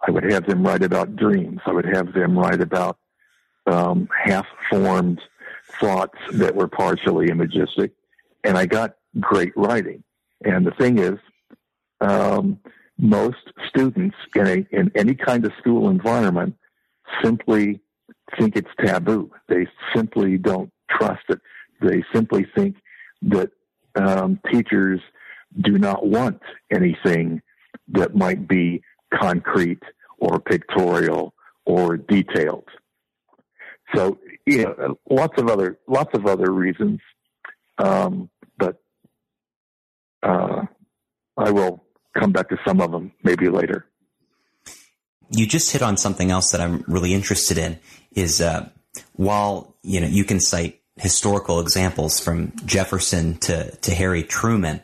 I 0.08 0.12
would 0.12 0.32
have 0.32 0.46
them 0.46 0.64
write 0.64 0.84
about 0.84 1.16
dreams. 1.16 1.60
I 1.66 1.72
would 1.72 1.86
have 1.86 2.14
them 2.14 2.38
write 2.38 2.62
about 2.62 2.98
um, 3.66 4.08
half-formed 4.24 5.20
thoughts 5.80 6.18
that 6.34 6.56
were 6.56 6.68
partially 6.68 7.30
imagistic, 7.30 7.92
and 8.44 8.58
I 8.58 8.66
got 8.66 8.96
great 9.20 9.54
writing. 9.56 10.04
And 10.44 10.66
the 10.66 10.72
thing 10.72 11.00
is, 11.00 11.18
um, 12.02 12.60
most 12.98 13.52
students 13.68 14.16
in, 14.36 14.48
a, 14.48 14.68
in 14.72 14.92
any 14.96 15.16
kind 15.16 15.44
of 15.46 15.52
school 15.58 15.90
environment 15.90 16.56
simply 17.24 17.82
think 18.38 18.56
it's 18.56 18.70
taboo. 18.80 19.32
They 19.48 19.68
simply 19.96 20.38
don't 20.38 20.72
trust 20.90 21.24
it. 21.30 21.40
They 21.82 22.04
simply 22.14 22.46
think 22.56 22.78
that 23.24 23.50
um, 23.96 24.40
teachers 24.52 25.02
do 25.62 25.78
not 25.78 26.06
want 26.06 26.42
anything 26.72 27.42
that 27.90 28.16
might 28.16 28.48
be 28.48 28.82
concrete 29.14 29.82
or 30.18 30.40
pictorial 30.40 31.34
or 31.66 31.98
detailed. 31.98 32.68
So, 33.96 34.20
you 34.46 34.64
know, 34.64 35.00
lots 35.10 35.40
of 35.40 35.48
other 35.48 35.80
lots 35.88 36.14
of 36.14 36.26
other 36.26 36.52
reasons, 36.52 37.00
um, 37.78 38.30
but 38.58 38.82
uh, 40.24 40.64
I 41.38 41.52
will 41.52 41.84
come 42.18 42.32
back 42.32 42.50
to 42.50 42.58
some 42.66 42.82
of 42.82 42.92
them 42.92 43.12
maybe 43.24 43.50
later. 43.50 43.86
You 45.30 45.48
just 45.48 45.72
hit 45.72 45.82
on 45.82 45.98
something 45.98 46.32
else 46.32 46.52
that 46.52 46.62
I'm 46.62 46.84
really 46.88 47.14
interested 47.14 47.58
in. 47.58 47.80
Is 48.14 48.42
uh, 48.42 48.70
while 49.14 49.76
you 49.84 50.02
know 50.02 50.08
you 50.08 50.24
can 50.24 50.40
cite 50.40 50.82
historical 50.98 51.60
examples 51.60 52.20
from 52.20 52.54
Jefferson 52.66 53.36
to, 53.40 53.76
to 53.78 53.94
Harry 53.94 54.24
Truman. 54.24 54.82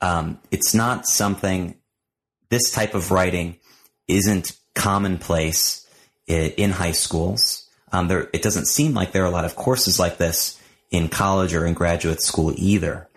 Um, 0.00 0.38
it's 0.50 0.74
not 0.74 1.06
something, 1.06 1.76
this 2.50 2.70
type 2.70 2.94
of 2.94 3.10
writing 3.10 3.56
isn't 4.06 4.56
commonplace 4.74 5.86
in 6.26 6.70
high 6.70 6.92
schools. 6.92 7.68
Um, 7.92 8.08
there, 8.08 8.28
it 8.32 8.42
doesn't 8.42 8.66
seem 8.66 8.94
like 8.94 9.12
there 9.12 9.22
are 9.22 9.26
a 9.26 9.30
lot 9.30 9.44
of 9.44 9.56
courses 9.56 9.98
like 9.98 10.18
this 10.18 10.60
in 10.90 11.08
college 11.08 11.54
or 11.54 11.66
in 11.66 11.74
graduate 11.74 12.22
school 12.22 12.52
either. 12.56 13.08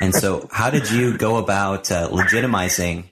And 0.00 0.14
so, 0.14 0.48
how 0.52 0.70
did 0.70 0.90
you 0.90 1.18
go 1.18 1.36
about 1.36 1.90
uh, 1.90 2.08
legitimizing 2.10 3.10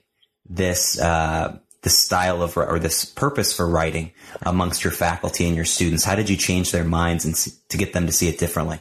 this 0.49 0.99
uh, 0.99 1.57
this 1.81 1.97
style 1.97 2.41
of 2.41 2.57
or 2.57 2.79
this 2.79 3.05
purpose 3.05 3.55
for 3.55 3.67
writing 3.67 4.11
amongst 4.41 4.83
your 4.83 4.93
faculty 4.93 5.45
and 5.45 5.55
your 5.55 5.65
students? 5.65 6.03
How 6.03 6.15
did 6.15 6.29
you 6.29 6.37
change 6.37 6.71
their 6.71 6.83
minds 6.83 7.25
and 7.25 7.35
see, 7.35 7.51
to 7.69 7.77
get 7.77 7.93
them 7.93 8.05
to 8.05 8.11
see 8.11 8.29
it 8.29 8.39
differently? 8.39 8.79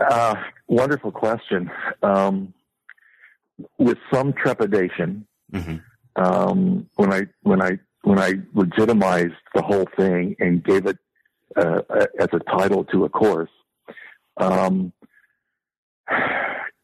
Uh, 0.00 0.36
wonderful 0.68 1.10
question. 1.10 1.70
Um, 2.02 2.54
with 3.78 3.98
some 4.12 4.32
trepidation, 4.32 5.26
mm-hmm. 5.52 5.76
um, 6.22 6.88
when 6.96 7.12
I 7.12 7.22
when 7.42 7.62
I 7.62 7.78
when 8.02 8.18
I 8.18 8.34
legitimized 8.54 9.34
the 9.54 9.62
whole 9.62 9.88
thing 9.96 10.36
and 10.38 10.62
gave 10.62 10.86
it 10.86 10.98
uh, 11.56 11.82
as 12.18 12.28
a 12.32 12.38
title 12.50 12.84
to 12.84 13.04
a 13.04 13.08
course, 13.08 13.50
um, 14.36 14.92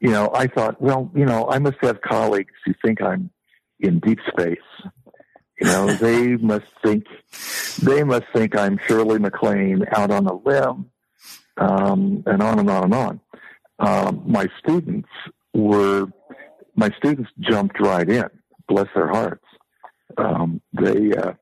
you 0.01 0.11
know, 0.11 0.31
I 0.35 0.49
thought, 0.49 0.81
well, 0.81 1.11
you 1.15 1.25
know, 1.25 1.49
I 1.49 1.59
must 1.59 1.79
have 1.83 2.01
colleagues 2.01 2.53
who 2.65 2.75
think 2.85 3.01
I'm 3.01 3.31
in 3.81 4.01
deep 4.01 4.19
space 4.29 4.59
You 5.61 5.67
know, 5.67 5.87
they 5.95 6.37
must 6.37 6.67
think 6.85 7.07
they 7.83 8.05
must 8.05 8.25
think 8.35 8.57
I'm 8.57 8.79
Shirley 8.87 9.19
MacLaine 9.19 9.85
out 9.93 10.11
on 10.11 10.27
a 10.27 10.35
limb, 10.35 10.91
um, 11.57 12.23
and 12.27 12.43
on 12.43 12.59
and 12.59 12.71
on 12.71 12.85
and 12.85 12.95
on. 12.95 13.21
Um, 13.79 14.23
my 14.27 14.49
students 14.59 15.09
were 15.53 16.07
my 16.77 16.91
students 16.97 17.31
jumped 17.41 17.81
right 17.81 18.09
in. 18.09 18.29
Bless 18.69 18.89
their 18.95 19.09
hearts. 19.09 19.45
Um, 20.17 20.61
they 20.73 21.13
uh, 21.13 21.33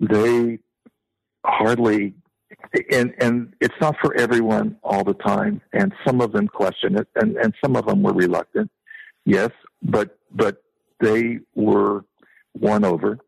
they 0.00 0.58
hardly 1.44 2.14
and 2.90 3.14
and 3.20 3.54
it's 3.60 3.74
not 3.80 3.96
for 4.00 4.14
everyone 4.18 4.76
all 4.82 5.04
the 5.04 5.14
time 5.14 5.60
and 5.72 5.92
some 6.06 6.20
of 6.20 6.32
them 6.32 6.48
question 6.48 6.96
it 6.96 7.08
and 7.16 7.36
and 7.36 7.54
some 7.62 7.76
of 7.76 7.86
them 7.86 8.02
were 8.02 8.12
reluctant 8.12 8.70
yes 9.24 9.50
but 9.82 10.18
but 10.32 10.62
they 11.00 11.38
were 11.54 12.04
won 12.54 12.84
over 12.84 13.18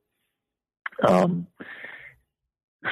um, 1.07 1.47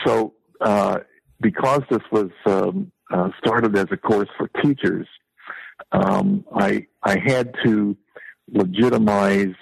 so 0.04 0.34
uh, 0.60 0.98
because 1.40 1.82
this 1.90 2.02
was 2.12 2.30
um, 2.46 2.92
uh, 3.12 3.30
started 3.38 3.76
as 3.76 3.86
a 3.90 3.96
course 3.96 4.28
for 4.36 4.48
teachers 4.62 5.06
um, 5.92 6.44
i 6.54 6.86
i 7.02 7.18
had 7.18 7.54
to 7.64 7.96
legitimize 8.52 9.54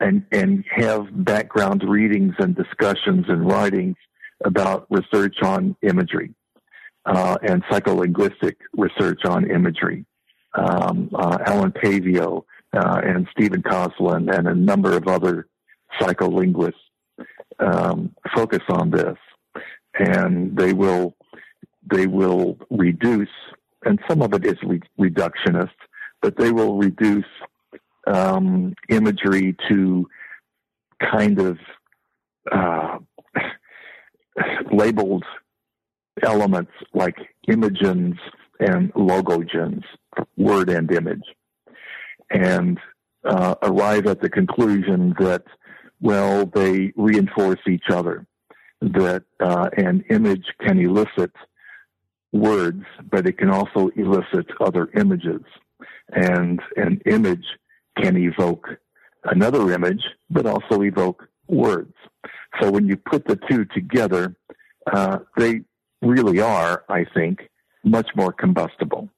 and 0.00 0.24
and 0.32 0.64
have 0.74 1.06
background 1.24 1.82
readings 1.86 2.34
and 2.38 2.54
discussions 2.54 3.26
and 3.28 3.48
writings 3.48 3.96
about 4.44 4.86
research 4.90 5.36
on 5.42 5.76
imagery 5.82 6.34
uh, 7.06 7.36
and 7.42 7.62
psycholinguistic 7.64 8.56
research 8.76 9.20
on 9.24 9.50
imagery. 9.50 10.04
Um, 10.54 11.10
uh, 11.14 11.38
Allan 11.46 11.72
Paivio 11.72 12.44
uh, 12.72 13.00
and 13.02 13.26
Stephen 13.30 13.62
Kosslyn 13.62 14.36
and 14.36 14.48
a 14.48 14.54
number 14.54 14.96
of 14.96 15.08
other 15.08 15.46
psycholinguists 16.00 16.74
um, 17.58 18.14
focus 18.34 18.62
on 18.68 18.90
this, 18.90 19.16
and 19.98 20.56
they 20.56 20.72
will 20.72 21.14
they 21.90 22.06
will 22.06 22.58
reduce, 22.70 23.28
and 23.84 23.98
some 24.08 24.22
of 24.22 24.34
it 24.34 24.44
is 24.44 24.56
re- 24.62 24.80
reductionist, 24.98 25.70
but 26.20 26.36
they 26.36 26.50
will 26.50 26.76
reduce 26.76 27.24
um, 28.06 28.74
imagery 28.88 29.56
to 29.68 30.08
kind 31.00 31.40
of 31.40 31.58
uh, 32.50 32.98
labeled 34.72 35.24
elements 36.22 36.72
like 36.94 37.16
imagens 37.48 38.16
and 38.60 38.92
logogens, 38.94 39.82
word 40.36 40.68
and 40.70 40.90
image, 40.92 41.24
and 42.30 42.78
uh, 43.24 43.54
arrive 43.62 44.06
at 44.06 44.20
the 44.20 44.28
conclusion 44.28 45.14
that, 45.18 45.44
well, 46.00 46.46
they 46.46 46.92
reinforce 46.96 47.60
each 47.68 47.88
other, 47.90 48.26
that 48.80 49.24
uh, 49.40 49.68
an 49.76 50.04
image 50.10 50.44
can 50.60 50.78
elicit 50.78 51.32
words, 52.32 52.84
but 53.10 53.26
it 53.26 53.38
can 53.38 53.50
also 53.50 53.90
elicit 53.96 54.46
other 54.60 54.88
images. 54.96 55.42
And 56.12 56.60
an 56.76 57.00
image 57.06 57.44
can 57.96 58.16
evoke 58.16 58.68
another 59.24 59.72
image, 59.72 60.02
but 60.30 60.46
also 60.46 60.82
evoke 60.82 61.28
words. 61.48 61.94
So 62.60 62.70
when 62.70 62.86
you 62.86 62.96
put 62.96 63.26
the 63.26 63.38
two 63.48 63.64
together, 63.66 64.34
uh, 64.90 65.18
they 65.36 65.62
really 66.00 66.40
are, 66.40 66.84
I 66.88 67.04
think, 67.14 67.48
much 67.84 68.08
more 68.14 68.32
combustible. 68.32 69.08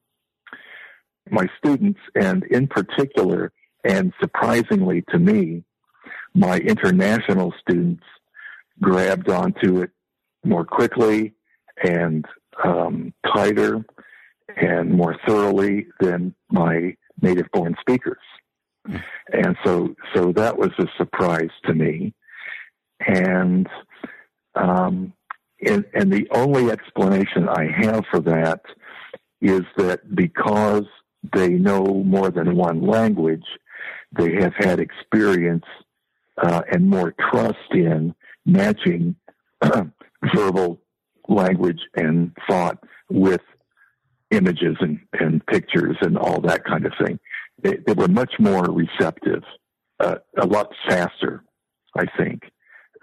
My 1.30 1.46
students, 1.58 2.00
and 2.14 2.44
in 2.44 2.66
particular, 2.66 3.52
and 3.84 4.12
surprisingly 4.20 5.02
to 5.10 5.18
me, 5.18 5.64
my 6.34 6.58
international 6.58 7.54
students 7.60 8.04
grabbed 8.80 9.30
onto 9.30 9.82
it 9.82 9.90
more 10.44 10.64
quickly 10.64 11.34
and 11.82 12.26
um, 12.62 13.12
tighter 13.34 13.84
and 14.56 14.92
more 14.92 15.16
thoroughly 15.26 15.86
than 16.00 16.34
my 16.50 16.94
native 17.20 17.46
born 17.52 17.74
speakers. 17.80 18.18
And 18.84 19.56
so, 19.64 19.94
so 20.14 20.32
that 20.32 20.58
was 20.58 20.70
a 20.78 20.86
surprise 20.96 21.50
to 21.66 21.74
me. 21.74 22.14
And, 23.06 23.66
um, 24.54 25.12
and, 25.60 25.84
and 25.94 26.12
the 26.12 26.28
only 26.30 26.70
explanation 26.70 27.48
I 27.48 27.66
have 27.82 28.04
for 28.10 28.20
that 28.20 28.60
is 29.40 29.62
that 29.76 30.14
because 30.14 30.84
they 31.32 31.50
know 31.50 31.84
more 32.04 32.30
than 32.30 32.56
one 32.56 32.82
language, 32.82 33.44
they 34.12 34.34
have 34.40 34.54
had 34.58 34.80
experience 34.80 35.64
uh, 36.42 36.62
and 36.70 36.88
more 36.88 37.14
trust 37.30 37.56
in 37.72 38.14
matching 38.44 39.16
verbal 40.34 40.80
language 41.28 41.80
and 41.96 42.36
thought 42.48 42.78
with 43.08 43.40
images 44.30 44.76
and, 44.80 45.00
and 45.12 45.44
pictures 45.46 45.96
and 46.00 46.18
all 46.18 46.40
that 46.40 46.64
kind 46.64 46.84
of 46.86 46.92
thing 47.02 47.18
they, 47.64 47.78
they 47.86 47.94
were 47.94 48.08
much 48.08 48.34
more 48.38 48.64
receptive, 48.64 49.42
uh, 49.98 50.16
a 50.38 50.46
lot 50.46 50.68
faster, 50.86 51.42
I 51.96 52.04
think, 52.16 52.42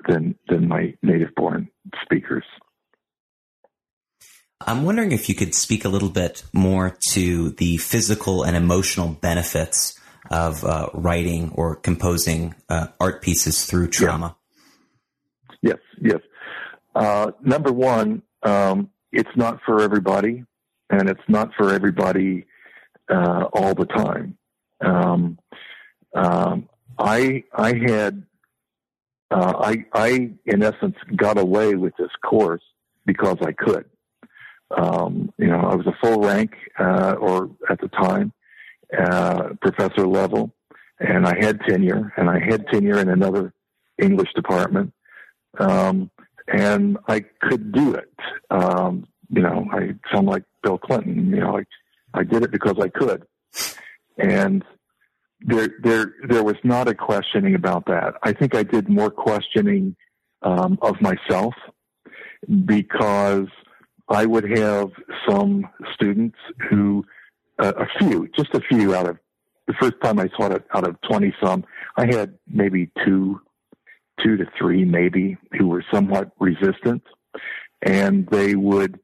than 0.07 0.35
than 0.47 0.67
my 0.67 0.93
native 1.01 1.35
born 1.35 1.67
speakers. 2.03 2.45
I'm 4.65 4.85
wondering 4.85 5.11
if 5.11 5.27
you 5.27 5.33
could 5.33 5.55
speak 5.55 5.85
a 5.85 5.89
little 5.89 6.09
bit 6.09 6.43
more 6.53 6.95
to 7.13 7.49
the 7.51 7.77
physical 7.77 8.43
and 8.43 8.55
emotional 8.55 9.09
benefits 9.09 9.99
of 10.29 10.63
uh, 10.63 10.89
writing 10.93 11.51
or 11.55 11.75
composing 11.75 12.53
uh, 12.69 12.87
art 12.99 13.23
pieces 13.23 13.65
through 13.65 13.87
trauma. 13.87 14.37
Yes, 15.63 15.79
yes. 15.99 16.19
Uh, 16.93 17.31
number 17.41 17.71
one, 17.71 18.21
um, 18.43 18.91
it's 19.11 19.35
not 19.35 19.59
for 19.65 19.81
everybody, 19.81 20.43
and 20.91 21.09
it's 21.09 21.27
not 21.27 21.49
for 21.57 21.73
everybody 21.73 22.45
uh, 23.09 23.45
all 23.53 23.73
the 23.73 23.85
time. 23.85 24.37
Um, 24.81 25.37
um, 26.13 26.69
I 26.97 27.43
I 27.53 27.73
had 27.75 28.23
uh, 29.29 29.53
I 29.59 29.85
I 29.93 30.31
in 30.45 30.63
essence 30.63 30.95
got 31.15 31.37
away 31.37 31.75
with 31.75 31.95
this 31.97 32.11
course 32.23 32.63
because 33.05 33.37
I 33.41 33.51
could. 33.53 33.85
Um, 34.77 35.33
you 35.37 35.47
know, 35.47 35.59
I 35.59 35.75
was 35.75 35.87
a 35.87 35.97
full 36.01 36.21
rank 36.21 36.53
uh, 36.79 37.15
or 37.19 37.49
at 37.69 37.79
the 37.81 37.89
time 37.89 38.31
uh, 38.97 39.49
professor 39.61 40.07
level, 40.07 40.53
and 40.99 41.25
I 41.25 41.35
had 41.39 41.61
tenure, 41.61 42.13
and 42.17 42.29
I 42.29 42.39
had 42.39 42.67
tenure 42.67 42.99
in 42.99 43.09
another 43.09 43.53
English 43.97 44.33
department, 44.33 44.93
um, 45.59 46.09
and 46.47 46.97
I 47.07 47.21
could 47.41 47.71
do 47.71 47.93
it. 47.95 48.13
Um, 48.49 49.07
you 49.29 49.41
know, 49.41 49.65
I 49.71 49.95
sound 50.13 50.27
like 50.27 50.43
Bill 50.63 50.77
Clinton. 50.77 51.31
You 51.31 51.41
know, 51.41 51.57
I 51.57 51.63
I 52.13 52.23
did 52.23 52.43
it 52.43 52.51
because 52.51 52.77
I 52.79 52.89
could 52.89 53.25
and 54.17 54.63
there 55.41 55.69
there 55.81 56.13
there 56.27 56.43
was 56.43 56.57
not 56.63 56.87
a 56.87 56.93
questioning 56.93 57.55
about 57.55 57.85
that. 57.85 58.15
I 58.23 58.33
think 58.33 58.55
I 58.55 58.63
did 58.63 58.89
more 58.89 59.09
questioning 59.09 59.95
um, 60.41 60.77
of 60.81 61.01
myself 61.01 61.53
because 62.65 63.47
I 64.09 64.25
would 64.25 64.49
have 64.57 64.89
some 65.27 65.67
students 65.93 66.37
who 66.69 67.05
uh, 67.59 67.73
a 67.77 67.87
few, 67.99 68.27
just 68.35 68.53
a 68.53 68.61
few 68.61 68.95
out 68.95 69.07
of 69.09 69.17
the 69.67 69.73
first 69.79 69.95
time 70.03 70.19
I 70.19 70.27
taught 70.27 70.51
it 70.51 70.65
out 70.73 70.87
of 70.87 70.99
twenty 71.01 71.33
some, 71.41 71.63
I 71.95 72.05
had 72.05 72.37
maybe 72.47 72.89
two, 73.05 73.39
two 74.23 74.37
to 74.37 74.45
three 74.57 74.83
maybe 74.85 75.37
who 75.57 75.67
were 75.67 75.83
somewhat 75.93 76.31
resistant, 76.39 77.03
and 77.81 78.27
they 78.27 78.55
would 78.55 78.99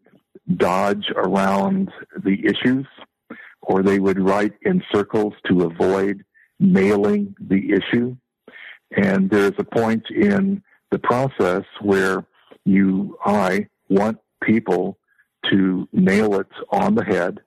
dodge 0.56 1.12
around 1.15 1.91
the 2.24 2.46
issues 2.46 2.86
or 3.68 3.84
they 3.84 4.00
would 4.00 4.20
write 4.20 4.54
in 4.62 4.82
circles 4.94 5.34
to 5.46 5.64
avoid 5.64 6.24
nailing 6.60 7.36
the 7.40 7.74
issue. 7.74 8.16
And 8.96 9.30
there's 9.30 9.54
a 9.60 9.66
point 9.66 10.06
in 10.10 10.64
the 10.90 11.00
process 11.00 11.64
where 11.82 12.26
you, 12.64 13.18
I 13.26 13.68
want 13.90 14.20
people 14.42 14.98
to 15.52 15.88
nail 15.92 16.40
it 16.40 16.48
on 16.72 16.96
the 16.96 17.04
head 17.04 17.42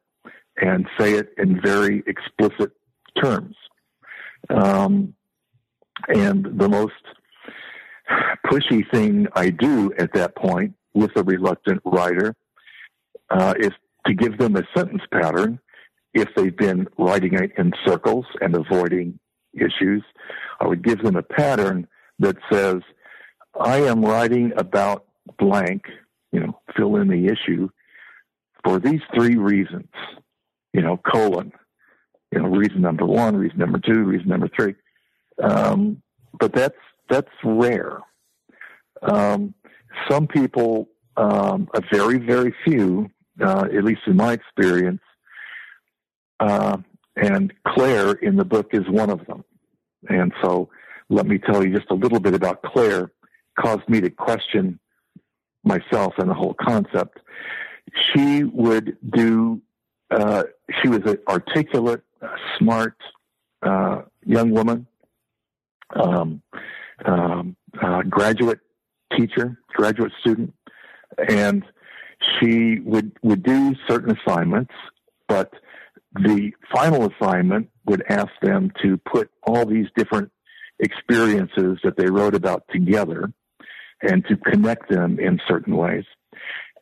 and 0.60 0.86
say 0.98 1.14
it 1.14 1.30
in 1.38 1.60
very 1.60 2.02
explicit 2.06 2.72
terms. 3.20 3.56
Um, 4.50 5.14
and 6.08 6.44
the 6.58 6.68
most 6.68 6.92
pushy 8.46 8.88
thing 8.90 9.26
I 9.34 9.48
do 9.48 9.92
at 9.98 10.12
that 10.14 10.36
point 10.36 10.74
with 10.92 11.12
a 11.16 11.22
reluctant 11.22 11.80
writer 11.84 12.36
uh, 13.30 13.54
is 13.58 13.70
to 14.06 14.12
give 14.12 14.36
them 14.36 14.56
a 14.56 14.66
sentence 14.76 15.02
pattern 15.10 15.60
if 16.14 16.28
they've 16.34 16.56
been 16.56 16.88
writing 16.98 17.34
it 17.34 17.52
in 17.56 17.72
circles 17.86 18.26
and 18.40 18.54
avoiding 18.54 19.18
issues, 19.54 20.02
I 20.60 20.66
would 20.66 20.82
give 20.82 21.02
them 21.02 21.16
a 21.16 21.22
pattern 21.22 21.86
that 22.18 22.36
says, 22.52 22.82
I 23.58 23.78
am 23.78 24.02
writing 24.02 24.52
about 24.56 25.06
blank, 25.38 25.84
you 26.32 26.40
know, 26.40 26.60
fill 26.76 26.96
in 26.96 27.08
the 27.08 27.26
issue 27.26 27.68
for 28.64 28.78
these 28.78 29.00
three 29.14 29.36
reasons, 29.36 29.88
you 30.72 30.82
know, 30.82 30.98
colon, 30.98 31.52
you 32.32 32.40
know, 32.40 32.48
reason 32.48 32.82
number 32.82 33.06
one, 33.06 33.36
reason 33.36 33.58
number 33.58 33.78
two, 33.78 34.04
reason 34.04 34.28
number 34.28 34.48
three. 34.54 34.74
Um, 35.42 36.02
but 36.38 36.52
that's, 36.52 36.76
that's 37.08 37.28
rare. 37.44 37.98
Um, 39.02 39.54
some 40.08 40.26
people, 40.26 40.88
um, 41.16 41.68
a 41.74 41.82
very, 41.92 42.18
very 42.18 42.54
few, 42.64 43.10
uh, 43.42 43.66
at 43.74 43.84
least 43.84 44.02
in 44.06 44.16
my 44.16 44.32
experience, 44.32 45.00
uh, 46.40 46.78
and 47.16 47.52
Claire 47.66 48.12
in 48.12 48.36
the 48.36 48.44
book 48.44 48.70
is 48.72 48.88
one 48.88 49.10
of 49.10 49.24
them. 49.26 49.44
And 50.08 50.32
so 50.42 50.70
let 51.10 51.26
me 51.26 51.38
tell 51.38 51.64
you 51.64 51.76
just 51.76 51.90
a 51.90 51.94
little 51.94 52.20
bit 52.20 52.34
about 52.34 52.62
Claire 52.62 53.12
caused 53.58 53.88
me 53.88 54.00
to 54.00 54.10
question 54.10 54.78
myself 55.62 56.14
and 56.18 56.30
the 56.30 56.34
whole 56.34 56.54
concept. 56.54 57.18
She 58.12 58.44
would 58.44 58.96
do, 59.10 59.60
uh, 60.10 60.44
she 60.80 60.88
was 60.88 61.00
an 61.04 61.18
articulate, 61.28 62.02
smart, 62.58 62.96
uh, 63.62 64.02
young 64.24 64.52
woman, 64.52 64.86
um, 65.94 66.40
um, 67.04 67.56
uh, 67.82 68.02
graduate 68.02 68.60
teacher, 69.16 69.58
graduate 69.68 70.12
student, 70.20 70.54
and 71.28 71.64
she 72.38 72.78
would, 72.80 73.12
would 73.22 73.42
do 73.42 73.74
certain 73.88 74.16
assignments, 74.16 74.72
but 75.28 75.52
the 76.14 76.52
final 76.74 77.10
assignment 77.10 77.68
would 77.86 78.02
ask 78.08 78.30
them 78.42 78.72
to 78.82 78.98
put 78.98 79.30
all 79.42 79.64
these 79.64 79.86
different 79.96 80.30
experiences 80.78 81.78
that 81.84 81.96
they 81.96 82.06
wrote 82.06 82.34
about 82.34 82.64
together 82.70 83.32
and 84.02 84.24
to 84.26 84.36
connect 84.36 84.88
them 84.90 85.18
in 85.18 85.40
certain 85.46 85.76
ways. 85.76 86.04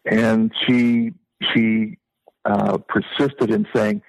And 0.05 0.53
she 0.67 1.13
she 1.53 1.99
uh, 2.45 2.79
persisted 2.79 3.51
in 3.51 3.67
saying, 3.75 4.03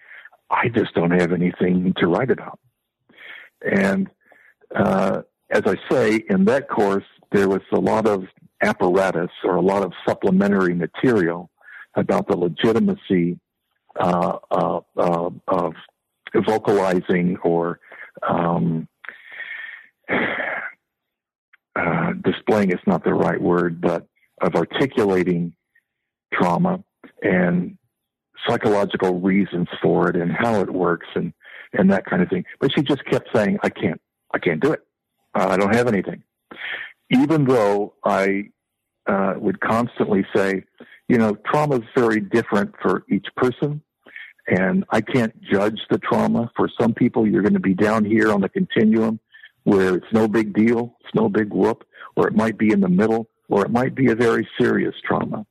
"I 0.49 0.69
just 0.69 0.93
don't 0.93 1.19
have 1.19 1.33
anything 1.33 1.93
to 1.97 2.07
write 2.07 2.31
about." 2.31 2.59
And 3.61 4.09
uh, 4.73 5.23
as 5.49 5.63
I 5.65 5.75
say, 5.89 6.23
in 6.29 6.45
that 6.45 6.69
course, 6.69 7.03
there 7.31 7.49
was 7.49 7.61
a 7.73 7.79
lot 7.79 8.07
of 8.07 8.25
apparatus 8.61 9.31
or 9.43 9.55
a 9.55 9.61
lot 9.61 9.83
of 9.83 9.93
supplementary 10.07 10.75
material 10.75 11.49
about 11.95 12.27
the 12.27 12.37
legitimacy 12.37 13.39
of 13.95 15.73
vocalizing 16.35 17.37
or 17.43 17.79
um, 18.27 18.87
uh, 21.75 22.13
displaying 22.23 22.71
is 22.71 22.79
not 22.85 23.03
the 23.03 23.13
right 23.13 23.41
word, 23.41 23.81
but 23.81 24.07
of 24.41 24.55
articulating 24.55 25.53
trauma 26.33 26.83
and 27.21 27.77
psychological 28.47 29.19
reasons 29.19 29.67
for 29.81 30.09
it 30.09 30.15
and 30.15 30.31
how 30.31 30.61
it 30.61 30.69
works 30.69 31.07
and, 31.15 31.33
and 31.73 31.91
that 31.91 32.05
kind 32.05 32.21
of 32.21 32.29
thing. 32.29 32.45
But 32.59 32.71
she 32.73 32.81
just 32.81 33.03
kept 33.05 33.29
saying, 33.33 33.59
I 33.63 33.69
can't, 33.69 34.01
I 34.33 34.39
can't 34.39 34.61
do 34.61 34.71
it. 34.71 34.81
Uh, 35.35 35.47
I 35.49 35.57
don't 35.57 35.75
have 35.75 35.87
anything. 35.87 36.23
Even 37.11 37.45
though 37.45 37.95
I 38.03 38.49
uh, 39.09 39.33
would 39.37 39.59
constantly 39.59 40.25
say, 40.35 40.63
you 41.07 41.17
know, 41.17 41.35
trauma 41.51 41.77
is 41.77 41.87
very 41.95 42.19
different 42.19 42.75
for 42.81 43.03
each 43.09 43.25
person. 43.35 43.81
And 44.47 44.85
I 44.89 45.01
can't 45.01 45.33
judge 45.41 45.79
the 45.89 45.97
trauma. 45.97 46.51
For 46.55 46.69
some 46.79 46.93
people, 46.93 47.27
you're 47.27 47.41
going 47.41 47.53
to 47.53 47.59
be 47.59 47.73
down 47.73 48.05
here 48.05 48.31
on 48.31 48.41
the 48.41 48.49
continuum 48.49 49.19
where 49.63 49.95
it's 49.95 50.11
no 50.11 50.27
big 50.27 50.53
deal, 50.53 50.95
it's 51.01 51.13
no 51.13 51.29
big 51.29 51.51
whoop, 51.51 51.85
or 52.15 52.27
it 52.27 52.35
might 52.35 52.57
be 52.57 52.71
in 52.71 52.81
the 52.81 52.89
middle, 52.89 53.29
or 53.49 53.65
it 53.65 53.71
might 53.71 53.95
be 53.95 54.11
a 54.11 54.15
very 54.15 54.47
serious 54.59 54.95
trauma. 55.03 55.45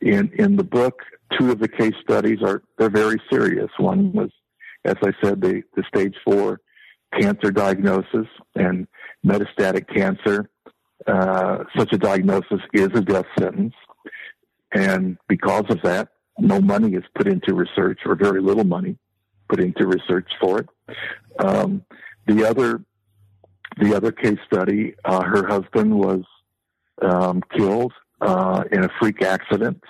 In 0.00 0.30
in 0.38 0.56
the 0.56 0.64
book, 0.64 1.02
two 1.36 1.50
of 1.50 1.58
the 1.58 1.68
case 1.68 1.94
studies 2.02 2.38
are 2.42 2.62
they're 2.78 2.90
very 2.90 3.20
serious. 3.32 3.70
One 3.78 4.12
was, 4.12 4.30
as 4.84 4.94
I 5.02 5.12
said, 5.22 5.40
the, 5.40 5.62
the 5.74 5.82
stage 5.92 6.14
four 6.24 6.60
cancer 7.18 7.50
diagnosis 7.50 8.26
and 8.54 8.86
metastatic 9.26 9.92
cancer. 9.92 10.48
Uh, 11.06 11.64
such 11.76 11.92
a 11.92 11.98
diagnosis 11.98 12.60
is 12.72 12.88
a 12.94 13.00
death 13.00 13.26
sentence, 13.38 13.74
and 14.72 15.16
because 15.28 15.64
of 15.70 15.80
that, 15.82 16.08
no 16.38 16.60
money 16.60 16.94
is 16.94 17.04
put 17.14 17.26
into 17.26 17.54
research, 17.54 18.00
or 18.04 18.14
very 18.14 18.40
little 18.40 18.64
money 18.64 18.96
put 19.48 19.60
into 19.60 19.86
research 19.86 20.30
for 20.40 20.60
it. 20.60 20.68
Um, 21.38 21.84
the 22.26 22.48
other 22.48 22.82
the 23.80 23.94
other 23.94 24.10
case 24.10 24.38
study, 24.52 24.94
uh, 25.04 25.22
her 25.22 25.46
husband 25.46 25.94
was 25.94 26.22
um, 27.00 27.42
killed 27.56 27.92
uh, 28.20 28.64
in 28.72 28.84
a 28.84 28.88
freak 29.00 29.22
accident. 29.22 29.82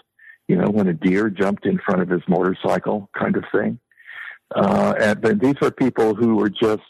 You 0.46 0.56
know, 0.56 0.68
when 0.68 0.88
a 0.88 0.94
deer 0.94 1.30
jumped 1.30 1.66
in 1.66 1.78
front 1.78 2.02
of 2.02 2.08
his 2.08 2.22
motorcycle, 2.28 3.08
kind 3.18 3.36
of 3.36 3.44
thing. 3.52 3.78
Uh, 4.54 4.94
and 4.98 5.20
but 5.20 5.40
these 5.40 5.56
are 5.62 5.70
people 5.70 6.14
who 6.14 6.36
were 6.36 6.48
just 6.50 6.82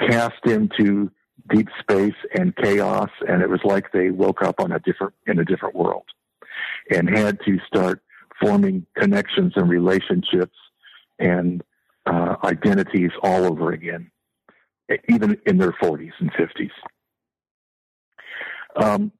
cast 0.00 0.44
into 0.44 1.10
deep 1.48 1.68
space 1.80 2.14
and 2.38 2.54
chaos, 2.56 3.10
and 3.28 3.42
it 3.42 3.48
was 3.48 3.60
like 3.64 3.92
they 3.92 4.10
woke 4.10 4.42
up 4.42 4.60
on 4.60 4.72
a 4.72 4.78
different 4.80 5.14
in 5.26 5.38
a 5.38 5.44
different 5.44 5.74
world, 5.74 6.04
and 6.90 7.08
had 7.08 7.38
to 7.46 7.58
start 7.66 8.02
forming 8.40 8.86
connections 8.96 9.52
and 9.56 9.68
relationships 9.68 10.56
and 11.18 11.62
uh, 12.06 12.36
identities 12.44 13.10
all 13.22 13.44
over 13.44 13.72
again 13.72 14.10
even 15.08 15.38
in 15.46 15.58
their 15.58 15.72
40s 15.72 16.12
and 16.18 16.32
50s. 16.32 16.70
Um, 18.76 19.12